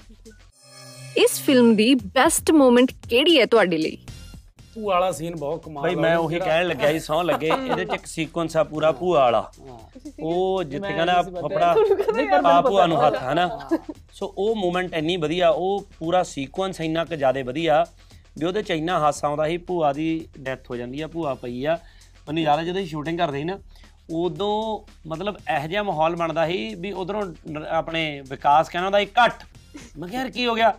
ਇਸ 1.18 1.40
ਫਿਲਮ 1.46 1.76
ਦੀ 1.76 1.94
ਬੈਸਟ 1.96 2.52
ਮੂਮੈਂਟ 2.52 2.92
ਕਿਹੜੀ 3.10 3.40
ਹੈ 3.40 3.46
ਤੁਹਾਡੇ 3.46 3.78
ਲਈ? 3.78 3.98
ਭੂਆ 4.74 4.94
ਵਾਲਾ 4.94 5.12
ਸੀਨ 5.12 5.36
ਬਹੁਤ 5.36 5.64
ਕਮਾਲ 5.64 5.84
ਭਾਈ 5.84 5.96
ਮੈਂ 5.96 6.16
ਉਹੀ 6.18 6.40
ਕਹਿਣ 6.40 6.68
ਲੱਗਿਆ 6.68 6.92
ਸੀ 6.92 7.00
ਸੌ 7.00 7.22
ਲੱਗੇ। 7.24 7.48
ਇਹਦੇ 7.48 7.86
ਚ 7.86 7.94
ਇੱਕ 7.94 8.06
ਸੀਕੁਐਂਸ 8.06 8.56
ਆ 8.58 8.64
ਪੂਰਾ 8.64 8.92
ਭੂਆ 8.92 9.20
ਵਾਲਾ। 9.20 9.52
ਉਹ 10.20 10.64
ਜਿੱਥੇ 10.64 10.94
ਕਹਿੰਦਾ 10.94 11.22
ਫਫੜਾ 11.22 11.76
ਆ 12.48 12.62
ਭੂਆ 12.62 12.86
ਨੂੰ 12.88 13.02
ਹੱਥ 13.06 13.22
ਹਨਾ? 13.24 13.48
ਸੋ 14.14 14.34
ਉਹ 14.38 14.56
ਮੂਮੈਂਟ 14.56 14.94
ਇੰਨੀ 14.94 15.18
ਵਧੀਆ 15.18 15.50
ਉਹ 15.50 15.86
ਪੂਰਾ 16.00 16.24
ਸੀਕੁਐਂਸ 16.32 16.82
ਇੰਨਾ 16.82 17.06
ਕੁ 17.06 17.16
ਜ਼ਿਆਦਾ 17.16 17.44
ਵਧੀਆ 17.44 17.86
ਵੀ 18.38 18.46
ਉਹਦੇ 18.46 18.62
ਚ 18.64 18.72
ਇੰਨਾ 18.72 19.00
ਹਾਸਾ 19.00 19.28
ਆਉਂਦਾ 19.28 19.48
ਸੀ 19.48 19.58
ਭੂਆ 19.68 19.94
ਦੀ 19.94 20.10
ਡੈਥ 20.40 20.70
ਹੋ 20.72 20.76
ਜਾਂਦੀ 20.76 21.02
ਆ 21.02 21.08
ਭੂਆ 21.08 21.34
ਪਈ 21.34 21.64
ਆ। 21.66 21.78
ਯਾਦ 22.38 22.60
ਆ 22.60 22.64
ਜਦੋਂ 22.64 22.86
ਸ਼ੂਟਿੰਗ 22.86 23.18
ਕਰਦੇ 23.18 23.38
ਸੀ 23.38 23.44
ਨਾ 23.44 23.58
ਉਦੋਂ 24.12 24.80
ਮਤਲਬ 25.08 25.36
ਇਹੋ 25.50 25.68
ਜਿਹਾ 25.68 25.84
ਮਾਹੌਲ 25.84 26.16
ਬਣਦਾ 26.16 26.46
ਸੀ 26.48 26.74
ਵੀ 26.76 26.92
ਉਧਰੋਂ 26.92 27.22
ਆਪਣੇ 27.70 28.02
ਵਿਕਾਸ 28.30 28.70
ਕਹਿੰਦਾ 28.70 28.90
ਦਾ 28.90 29.00
ਇੱਕ 29.00 29.12
ਘੱਟ 29.20 29.44
ਮੈਂ 29.98 30.08
ਕਿਹਾ 30.10 30.22
ਯਾਰ 30.22 30.32
ਕੀ 30.32 30.46
ਹੋ 30.48 30.54
ਗਿਆ? 30.56 30.70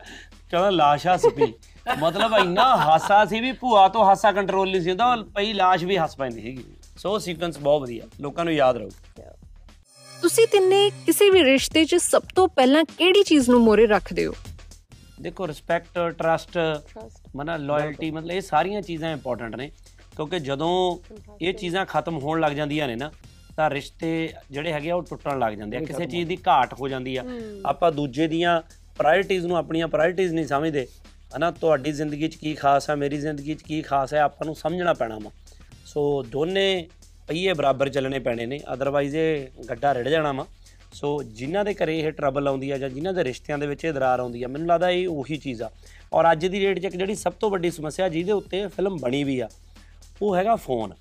ਕਹਿੰਦਾ 0.50 0.70
ਲਾਸ਼ਾ 0.70 1.16
ਸਪੀ 1.16 1.52
ਮਤਲਬ 2.00 2.32
ਇੰਨਾ 2.38 2.64
ਹਾਸਾ 2.76 3.24
ਸੀ 3.24 3.40
ਵੀ 3.40 3.52
ਭੂਆ 3.52 3.88
ਤੋਂ 3.88 4.04
ਹਾਸਾ 4.04 4.32
ਕੰਟਰੋਲ 4.32 4.70
ਨਹੀਂ 4.70 4.80
ਸੀ 4.82 4.90
ਹੁੰਦਾ 4.90 5.16
ਪਈ 5.34 5.52
ਲਾਸ਼ 5.52 5.84
ਵੀ 5.84 5.96
ਹੱਸ 5.98 6.16
ਪੈਂਦੀ 6.16 6.42
ਸੀਗੀ। 6.42 6.64
ਸੋ 6.98 7.18
ਸੀਕੁਐਂਸ 7.18 7.58
ਬਹੁਤ 7.58 7.82
ਵਧੀਆ। 7.82 8.04
ਲੋਕਾਂ 8.20 8.44
ਨੂੰ 8.44 8.54
ਯਾਦ 8.54 8.76
ਰਹੂ। 8.76 8.90
ਤੁਸੀਂ 10.22 10.46
ਤਿੰਨੇ 10.46 10.88
ਕਿਸੇ 11.06 11.30
ਵੀ 11.30 11.42
ਰਿਸ਼ਤੇ 11.44 11.84
'ਚ 11.84 11.94
ਸਭ 11.94 12.22
ਤੋਂ 12.34 12.46
ਪਹਿਲਾਂ 12.48 12.84
ਕਿਹੜੀ 12.98 13.22
ਚੀਜ਼ 13.22 13.50
ਨੂੰ 13.50 13.60
ਮੋਰੇ 13.60 13.86
ਰੱਖਦੇ 13.86 14.26
ਹੋ? 14.26 14.34
ਦੇਖੋ 15.22 15.46
ਰਿਸਪੈਕਟ 15.48 15.98
ਟਰਸਟ 16.18 16.58
ਮਨਾ 17.36 17.56
ਲਾਇਲਟੀ 17.56 18.10
ਮਤਲਬ 18.10 18.30
ਇਹ 18.30 18.40
ਸਾਰੀਆਂ 18.40 18.82
ਚੀਜ਼ਾਂ 18.82 19.12
ਇੰਪੋਰਟੈਂਟ 19.12 19.56
ਨੇ। 19.56 19.70
ਕਿਉਂਕਿ 20.16 20.38
ਜਦੋਂ 20.38 20.72
ਇਹ 21.42 21.54
ਚੀਜ਼ਾਂ 21.54 21.84
ਖਤਮ 21.86 22.18
ਹੋਣ 22.18 22.40
ਲੱਗ 22.40 22.52
ਜਾਂਦੀਆਂ 22.52 22.88
ਨੇ 22.88 22.94
ਨਾ 22.96 23.10
ਤਾਂ 23.56 23.68
ਰਿਸ਼ਤੇ 23.70 24.32
ਜਿਹੜੇ 24.50 24.72
ਹੈਗੇ 24.72 24.90
ਆ 24.90 24.94
ਉਹ 24.96 25.02
ਟੁੱਟਣ 25.02 25.38
ਲੱਗ 25.38 25.52
ਜਾਂਦੇ 25.52 25.76
ਆ। 25.76 25.80
ਕਿਸੇ 25.80 26.06
ਚੀਜ਼ 26.06 26.28
ਦੀ 26.28 26.38
ਘਾਟ 26.48 26.74
ਹੋ 26.80 26.88
ਜਾਂਦੀ 26.88 27.16
ਆ। 27.16 27.24
ਆਪਾਂ 27.66 27.92
ਦੂਜੇ 27.92 28.26
ਦੀਆਂ 28.28 28.60
ਪ੍ਰਾਇੋਰਟੀਆਂ 28.96 29.42
ਨੂੰ 29.42 29.56
ਆਪਣੀਆਂ 29.56 29.88
ਪ੍ਰਾਇੋਰਟੀਆਂ 29.88 30.32
ਨਹੀਂ 30.32 30.46
ਸਮਝਦੇ, 30.46 30.86
ਹਨਾ, 31.36 31.50
ਤੁਹਾਡੀ 31.50 31.92
ਜ਼ਿੰਦਗੀ 31.92 32.28
'ਚ 32.28 32.36
ਕੀ 32.36 32.54
ਖਾਸ 32.54 32.90
ਆ 32.90 32.94
ਮੇਰੀ 32.94 33.16
ਜ਼ਿੰਦਗੀ 33.18 33.54
'ਚ 33.54 33.62
ਕੀ 33.62 33.80
ਖਾਸ 33.82 34.14
ਹੈ, 34.14 34.20
ਆਪਾਂ 34.20 34.46
ਨੂੰ 34.46 34.54
ਸਮਝਣਾ 34.56 34.92
ਪੈਣਾ 34.94 35.18
ਵਾ। 35.18 35.30
ਸੋ 35.86 36.22
ਦੋਨੇ 36.22 36.86
ਪਹੀਏ 37.28 37.52
ਬਰਾਬਰ 37.52 37.88
ਚੱਲਣੇ 37.88 38.18
ਪੈਣੇ 38.18 38.46
ਨੇ 38.46 38.60
ਅਦਰਵਾਈਜ਼ 38.72 39.16
ਇਹ 39.16 39.64
ਗੱਡਾ 39.68 39.94
ਰਿੜ 39.94 40.08
ਜਾਣਾ 40.08 40.32
ਵਾ। 40.32 40.46
ਸੋ 40.92 41.22
ਜਿਨ੍ਹਾਂ 41.30 41.64
ਦੇ 41.64 41.74
ਘਰੇ 41.74 41.98
ਇਹ 41.98 42.10
ਟਰਬਲ 42.12 42.48
ਆਉਂਦੀ 42.48 42.70
ਆ 42.70 42.78
ਜਾਂ 42.78 42.88
ਜਿਨ੍ਹਾਂ 42.88 43.12
ਦੇ 43.14 43.24
ਰਿਸ਼ਤਿਆਂ 43.24 43.58
ਦੇ 43.58 43.66
ਵਿੱਚ 43.66 43.84
ਇਹ 43.84 43.92
ਦਰਾਰ 43.92 44.20
ਆਉਂਦੀ 44.20 44.42
ਆ, 44.42 44.48
ਮੈਨੂੰ 44.48 44.68
ਲੱਗਦਾ 44.68 44.90
ਇਹ 44.90 45.08
ਉਹੀ 45.08 45.36
ਚੀਜ਼ 45.36 45.62
ਆ। 45.62 45.70
ਔਰ 46.12 46.30
ਅੱਜ 46.32 46.46
ਦੀ 46.46 46.60
ਡੇਟ 46.60 46.78
'ਚ 46.78 46.84
ਇੱਕ 46.84 46.96
ਜਿਹੜੀ 46.96 47.14
ਸਭ 47.14 47.32
ਤੋਂ 47.32 47.50
ਵੱਡੀ 47.50 47.70
ਸਮੱਸਿਆ 47.70 48.08
ਜਿਹਦੇ 48.08 48.32
ਉੱਤੇ 48.32 48.66
ਫਿਲਮ 48.66 48.96
ਬਣੀ 48.96 49.22
ਵੀ 49.24 49.38
ਆ, 49.40 49.48
ਉਹ 50.22 50.36
ਹੈਗਾ 50.36 50.56
ਫੋਨ 50.56 50.94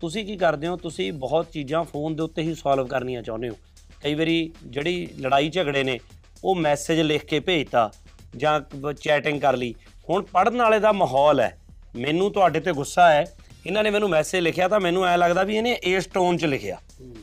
ਤੁਸੀਂ 0.00 0.24
ਕੀ 0.26 0.36
ਕਰਦੇ 0.36 0.66
ਹੋ, 0.66 0.76
ਤੁਸੀਂ 0.76 1.12
ਬਹੁਤ 1.14 1.50
ਚੀਜ਼ਾਂ 1.52 1.82
ਫੋਨ 1.84 2.16
ਦੇ 2.16 2.22
ਉੱਤੇ 2.22 2.42
ਹੀ 2.42 2.54
ਸੋਲਵ 2.54 2.86
ਕਰਨੀਆਂ 2.86 3.22
ਚਾਹੁੰਦੇ 3.22 3.48
ਹੋ। 3.48 3.56
ਕਈ 4.02 4.14
ਵਾਰੀ 4.14 4.50
ਜਿਹੜੀ 4.66 5.08
ਲੜਾਈ 5.20 5.48
ਝਗੜੇ 5.50 5.82
ਨੇ 5.84 5.98
ਉਹ 6.44 6.54
ਮੈਸੇਜ 6.54 7.00
ਲਿਖ 7.00 7.24
ਕੇ 7.24 7.40
ਭੇਜਤਾ 7.40 7.90
ਜਾਂ 8.36 8.60
ਚੈਟਿੰਗ 8.92 9.40
ਕਰ 9.40 9.56
ਲਈ। 9.56 9.74
ਹੁਣ 10.10 10.22
ਪੜਨ 10.22 10.56
ਵਾਲੇ 10.56 10.78
ਦਾ 10.78 10.92
ਮਾਹੌਲ 10.92 11.40
ਹੈ। 11.40 11.58
ਮੈਨੂੰ 11.96 12.32
ਤੁਹਾਡੇ 12.32 12.60
ਤੇ 12.60 12.72
ਗੁੱਸਾ 12.72 13.10
ਹੈ। 13.10 13.34
ਇਹਨਾਂ 13.66 13.82
ਨੇ 13.82 13.90
ਮੈਨੂੰ 13.90 14.10
ਮੈਸੇਜ 14.10 14.40
ਲਿਖਿਆ 14.40 14.68
ਤਾਂ 14.68 14.80
ਮੈਨੂੰ 14.80 15.06
ਐ 15.06 15.16
ਲੱਗਦਾ 15.16 15.42
ਵੀ 15.42 15.56
ਇਹਨੇ 15.56 15.72
ਇਸ 15.72 16.06
ਟੋਨ 16.06 16.36
'ਚ 16.36 16.44
ਲਿਖਿਆ। 16.44 16.78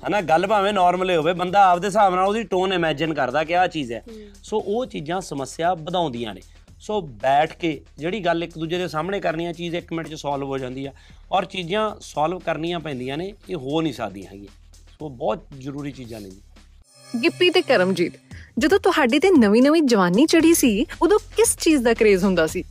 ਹਨਾ 0.08 0.22
ਗੱਲ 0.22 0.48
ਭਾਵੇਂ 0.48 0.74
ਨਾਰਮਲ 0.74 1.16
ਹੋਵੇ 1.16 1.34
ਬੰਦਾ 1.34 1.66
ਆਪਦੇ 1.66 1.88
ਹਿਸਾਬ 1.88 2.16
ਨਾਲ 2.16 2.26
ਉਹਦੀ 2.26 2.44
ਟੋਨ 2.44 2.74
ਇਮੇਜਿਨ 2.74 3.14
ਕਰਦਾ 3.14 3.44
ਕਿ 3.44 3.58
ਆਹ 3.58 3.68
ਚੀਜ਼ 3.68 3.94
ਹੈ। 3.94 4.04
ਸੋ 4.44 4.64
ਉਹ 4.66 4.86
ਚੀਜ਼ਾਂ 4.86 5.22
ਸਮੱਸਿਆ 5.22 5.74
ਵਧਾਉਂਦੀਆਂ 5.74 6.34
ਨੇ। 6.34 6.42
ਸੋ 6.80 7.02
ਬੈਠ 7.02 7.58
ਕੇ 7.58 7.82
ਜਿਹੜੀ 7.98 8.20
ਗੱਲ 8.20 8.44
ਇੱਕ 8.44 8.58
ਦੂਜੇ 8.58 8.78
ਦੇ 8.78 8.88
ਸਾਹਮਣੇ 8.88 9.20
ਕਰਨੀ 9.20 9.46
ਆ 9.46 9.54
ਚੀਜ਼ 9.54 9.76
1 9.76 9.94
ਮਿੰਟ 9.94 10.08
'ਚ 10.08 10.14
ਸੋਲਵ 10.14 10.48
ਹੋ 10.48 10.58
ਜਾਂਦੀ 10.58 10.86
ਆ। 10.86 10.92
ਔਰ 11.32 11.46
ਚੀਜ਼ਾਂ 11.46 11.96
ਸੋਲਵ 12.02 12.40
ਕਰਨੀਆਂ 12.40 12.80
ਪੈਂਦੀਆਂ 12.80 13.18
ਨੇ 13.18 13.34
ਇਹ 13.50 13.56
ਹੋ 13.56 13.82
ਨਹੀਂ 13.82 13.94
ਸਕਦੀਆਂ 13.94 14.32
ਹੈਗੀਆਂ। 14.32 14.52
ਸੋ 15.00 15.10
ਬਹੁਤ 15.10 15.46
ਜ਼ਰੂਰੀ 15.60 15.92
ਚੀਜ਼ਾਂ 15.92 16.22
ਨੇ 16.22 16.30
ਜੀ। 16.30 16.42
ਗਿੱਪੀ 17.22 17.50
ਤੇ 17.50 17.62
ਕਰਮਜੀਤ। 17.62 18.14
ਜਦੋਂ 18.60 18.80
ਤੁਹਾਡੀ 18.80 19.20
ਤੇ 19.20 19.32
ਨਵੀਂ-ਨਵੀਂ 19.32 19.84
ਜਵਾਨੀ 19.84 20.26
ਚੜੀ 20.26 20.54
ਸੀ 20.54 20.86
ਉਦੋਂ 21.02 21.20
ਕਿਸ 21.38 21.58
ਚੀਜ਼ 21.58 21.84
ਦਾ 21.84 21.94
ਕਰੇਜ਼ 21.94 22.24
ਹੁੰਦਾ 22.24 22.48
ਸੀ? 22.48 22.64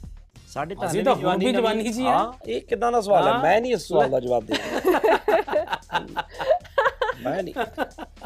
ਸਾਡੇ 0.49 0.75
ਤਾਂ 0.75 0.89
ਅਸੀਂ 0.89 1.05
ਤਾਂ 1.05 1.15
ਹੁਣ 1.15 1.39
ਵੀ 1.39 1.53
ਜਵਾਨੀ 1.53 1.93
'ਚ 1.93 1.99
ਹੀ 1.99 2.07
ਇਹ 2.55 2.61
ਕਿਦਾਂ 2.61 2.93
ਦਾ 2.93 3.01
ਸਵਾਲ 3.01 3.29
ਹੈ? 3.29 3.43
ਮੈਂ 3.43 3.61
ਨਹੀਂ 3.61 3.73
ਇਸ 3.73 3.89
ਸਵਾਲ 3.89 4.11
ਦਾ 4.11 4.21
ਜਵਾਬ 4.21 4.47
ਦੇ 4.47 4.55
ਮੈਂ 7.25 7.43
ਨਹੀਂ। 7.43 7.55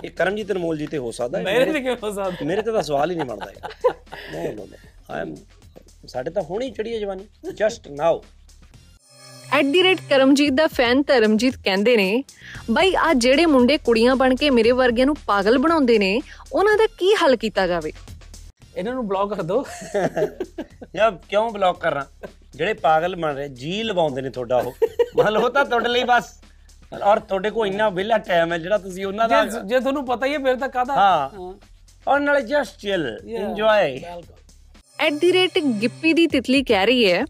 ਇਹ 0.05 0.11
ਕਰਮਜੀਤ 0.11 0.53
ਅਨਮੋਲ 0.53 0.79
ਜੀ 0.79 0.87
ਤੇ 0.87 0.99
ਹੋ 0.99 1.11
ਸਕਦਾ 1.11 1.39
ਹੈ। 1.39 1.45
ਮੇਰੇ 1.45 1.73
ਤੇ 1.73 1.81
ਕਿਉਂ 1.81 1.97
ਹੋ 2.03 2.11
ਸਕਦਾ? 2.11 2.45
ਮੇਰੇ 2.45 2.63
ਤੇ 2.63 2.73
ਤਾਂ 2.73 2.83
ਸਵਾਲ 2.83 3.11
ਹੀ 3.11 3.17
ਨਹੀਂ 3.17 3.27
ਬਣਦਾ 3.27 3.51
ਇਹ 3.51 3.59
ਨੋ 4.55 4.57
ਨੋ 4.57 4.67
ਆਈ 5.11 5.21
ਐਮ 5.21 5.35
ਸਾਡੇ 6.09 6.31
ਤਾਂ 6.31 6.43
ਹੁਣੀ 6.43 6.71
ਚੜੀ 6.71 6.95
ਹੈ 6.95 6.99
ਜਵਾਨੀ। 6.99 7.53
ਜਸਟ 7.55 7.89
ਨਾਓ 7.89 8.23
ਕਰਮਜੀਤ 9.51 10.53
ਦਾ 10.53 10.67
ਫੈਨ 10.69 11.03
ਧਰਮਜੀਤ 11.03 11.57
ਕਹਿੰਦੇ 11.57 11.97
ਨੇ 11.97 12.23
ਬਾਈ 12.71 12.95
ਆ 12.99 13.13
ਜਿਹੜੇ 13.17 13.47
ਮੁੰਡੇ 13.47 13.77
ਕੁੜੀਆਂ 13.79 14.17
ਬਣ 14.17 14.35
ਕੇ 14.37 14.51
ਮੇਰੇ 14.51 14.73
ਵਰਗਿਆਂ 14.73 15.07
ਨੂੰ 15.07 15.15
ਪਾਗਲ 15.27 15.59
ਬਣਾਉਂਦੇ 15.59 15.99
ਨੇ 15.99 16.21
ਉਹਨਾਂ 16.53 16.77
ਦਾ 16.77 16.87
ਕੀ 16.99 17.13
ਹੱਲ 17.23 17.37
ਕੀਤਾ 17.37 17.67
ਜਾਵੇ? 17.67 17.93
ਇਹਨਾਂ 18.77 18.93
ਨੂੰ 18.95 19.07
ਬਲੌਕ 19.09 19.33
ਕਰ 19.35 19.43
ਦਿਓ 19.43 19.65
ਯਾ 20.97 21.11
ਕਿਉਂ 21.29 21.51
ਬਲੌਕ 21.51 21.81
ਕਰਨਾ 21.81 22.05
ਜਿਹੜੇ 22.55 22.75
ਪਾਗਲ 22.75 23.17
ਬਣ 23.17 23.35
ਰਹੇ 23.35 23.49
ਜੀ 23.55 23.83
ਲਵਾਉਂਦੇ 23.83 24.23
ਨੇ 24.23 24.31
ਤੁਹਾਡਾ 24.31 24.57
ਉਹ। 24.59 24.75
ਮਤਲਬ 25.17 25.43
ਉਹ 25.45 25.51
ਤਾਂ 25.51 25.65
ਤੁਹਾਡੇ 25.65 25.89
ਲਈ 25.89 26.05
ਬਸ 26.07 26.35
ਔਰ 27.03 27.19
ਤੁਹਾਡੇ 27.21 27.51
ਕੋਲ 27.51 27.67
ਇੰਨਾ 27.67 27.89
ਵਿਹਲਾ 27.91 28.19
ਟਾਈਮ 28.21 28.53
ਹੈ 28.53 28.59
ਜਿਹੜਾ 28.59 28.79
ਤੁਸੀਂ 28.79 29.07
ਉਹਨਾਂ 29.07 29.29
ਦਾ 29.29 29.45
ਜੇ 29.45 29.81
ਤੁਹਾਨੂੰ 29.81 30.05
ਪਤਾ 30.07 30.27
ਹੀ 30.27 30.33
ਹੈ 30.35 30.39
ਫਿਰ 30.41 30.57
ਤਾਂ 30.57 30.69
ਕਾਹਦਾ? 30.69 30.95
ਹਾਂ। 30.95 31.53
ਔਰ 32.07 32.21
ਨਾਲੇ 32.21 32.41
just 32.45 32.79
chill 32.81 33.07
enjoy 33.29 34.01
at 34.99 35.13
the 35.15 35.33
rate 35.33 35.59
Gippy 35.81 36.13
ਦੀ 36.13 36.27
ਤਿਤਲੀ 36.27 36.63
ਕਹਿ 36.65 36.87
ਰਹੀ 36.87 37.11
ਹੈ 37.13 37.25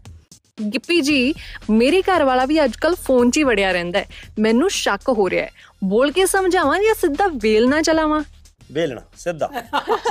ਗਿੱਪੀ 0.61 0.99
ਜੀ 1.01 1.33
ਮੇਰੇ 1.69 2.01
ਘਰ 2.01 2.23
ਵਾਲਾ 2.23 2.45
ਵੀ 2.45 2.63
ਅੱਜਕੱਲ 2.63 2.95
ਫੋਨ 2.95 3.31
'ਚ 3.31 3.37
ਹੀ 3.37 3.43
ਵੜਿਆ 3.43 3.71
ਰਹਿੰਦਾ 3.71 3.99
ਹੈ। 3.99 4.05
ਮੈਨੂੰ 4.39 4.69
ਸ਼ੱਕ 4.69 5.09
ਹੋ 5.09 5.29
ਰਿਹਾ 5.29 5.45
ਹੈ। 5.45 5.51
ਬੋਲ 5.83 6.11
ਕੇ 6.11 6.25
ਸਮਝਾਵਾਂ 6.25 6.79
ਜਾਂ 6.79 6.93
ਸਿੱਧਾ 6.95 7.27
ਵੇਲ 7.43 7.67
ਨਾ 7.69 7.81
ਚਲਾਵਾਂ? 7.81 8.21
ਵੇਲਣਾ 8.71 9.01
ਸਿੱਧਾ 9.17 9.49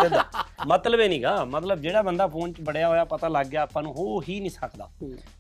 ਸਿੱਧਾ। 0.01 0.25
ਮਤਲਬ 0.67 1.01
ਇਹ 1.01 1.09
ਨਹੀਂਗਾ 1.09 1.45
ਮਤਲਬ 1.45 1.81
ਜਿਹੜਾ 1.81 2.03
ਬੰਦਾ 2.03 2.27
ਫੋਨ 2.27 2.53
'ਚ 2.53 2.61
ਬੜਿਆ 2.61 2.89
ਹੋਇਆ 2.89 3.05
ਪਤਾ 3.05 3.29
ਲੱਗ 3.29 3.47
ਗਿਆ 3.47 3.63
ਆਪਾਂ 3.63 3.83
ਨੂੰ 3.83 3.93
ਹੋ 3.93 4.21
ਹੀ 4.29 4.39
ਨਹੀਂ 4.41 4.51
ਸਕਦਾ। 4.51 4.89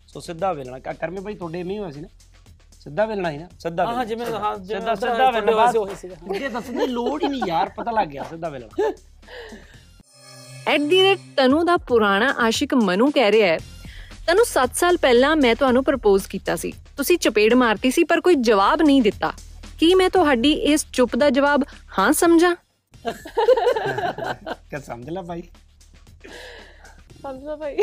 ਸੋ 0.06 0.20
ਸਿੱਧਾ 0.20 0.52
ਵੇਲਣਾ 0.52 0.78
ਕਾ 0.78 0.92
ਕਰਮੇ 0.92 1.20
ਭਾਈ 1.20 1.34
ਤੁਹਾਡੇ 1.34 1.62
ਨਹੀਂ 1.62 1.78
ਹੋਇਆ 1.78 1.90
ਸੀ 1.90 2.00
ਨਾ? 2.00 2.08
ਸਿੱਧਾ 2.80 3.04
ਵੇਲਣਾ 3.06 3.30
ਸੀ 3.30 3.38
ਨਾ? 3.38 3.48
ਸਿੱਧਾ 3.58 3.86
ਹਾਂ। 3.86 4.04
ਜਿਵੇਂ 4.06 4.26
ਹਾਂ 4.26 4.56
ਜਿਵੇਂ 4.58 4.80
ਸਿੱਧਾ 4.80 4.94
ਸਿੱਧਾ 4.94 5.30
ਵੇਲਣਾ। 5.30 5.72
ਮੁਝੇ 6.22 6.48
ਦੱਸਣ 6.48 6.78
ਦੀ 6.78 6.86
ਲੋੜ 6.86 7.22
ਹੀ 7.22 7.28
ਨਹੀਂ 7.28 7.42
ਯਾਰ 7.46 7.68
ਪਤਾ 7.76 7.90
ਲੱਗ 7.90 8.08
ਗਿਆ 8.08 8.22
ਸਿੱਧਾ 8.30 8.48
ਵੇਲਣਾ। 8.48 8.92
ਐਟ 10.68 10.80
ਦੀ 10.80 11.02
ਰੇਟ 11.02 11.18
ਤਨੂ 11.36 11.62
ਦਾ 11.64 11.76
ਪੁਰਾਣਾ 11.76 12.32
ਆਸ਼ਿਕ 12.38 12.74
ਮਨੂ 12.74 13.10
ਕਹਿ 13.10 13.30
ਰਿਹਾ 13.32 13.48
ਹੈ 13.48 13.58
ਤਨੂ 14.28 14.44
7 14.49 14.66
ਸਾਲ 14.75 14.97
ਪਹਿਲਾਂ 14.97 15.37
ਮੈਂ 15.37 15.54
ਤੁਹਾਨੂੰ 15.54 15.85
ਪ੍ਰਪੋਜ਼ 15.85 16.28
ਕੀਤਾ 16.28 16.56
ਸੀ। 16.56 16.73
ਤੁਸੀਂ 16.97 17.18
ਚਪੇੜ 17.18 17.54
ਮਾਰਤੀ 17.54 17.90
ਸੀ 17.90 18.04
ਪਰ 18.04 18.20
ਕੋਈ 18.20 18.35
ਜਵਾਬ 18.35 18.82
ਨਹੀਂ 18.82 19.02
ਦਿੱਤਾ। 19.02 19.32
ਕੀ 19.80 19.94
ਮੈਂ 19.94 20.11
ਤੁਹਾਡੀ 20.11 20.52
ਇਸ 20.52 20.87
ਚੁੱਪ 20.92 21.16
ਦਾ 21.16 21.30
ਜਵਾਬ 21.30 21.64
ਹਾਂ 21.99 22.12
ਸਮਝਾਂ? 22.12 22.56
ਕਿ 24.70 24.80
ਸਮਝ 24.80 25.11
ਲੈ 25.11 25.23
ਭਾਈ? 25.23 25.42
ਸਮਝੋ 27.23 27.56
ਭਾਈ। 27.56 27.76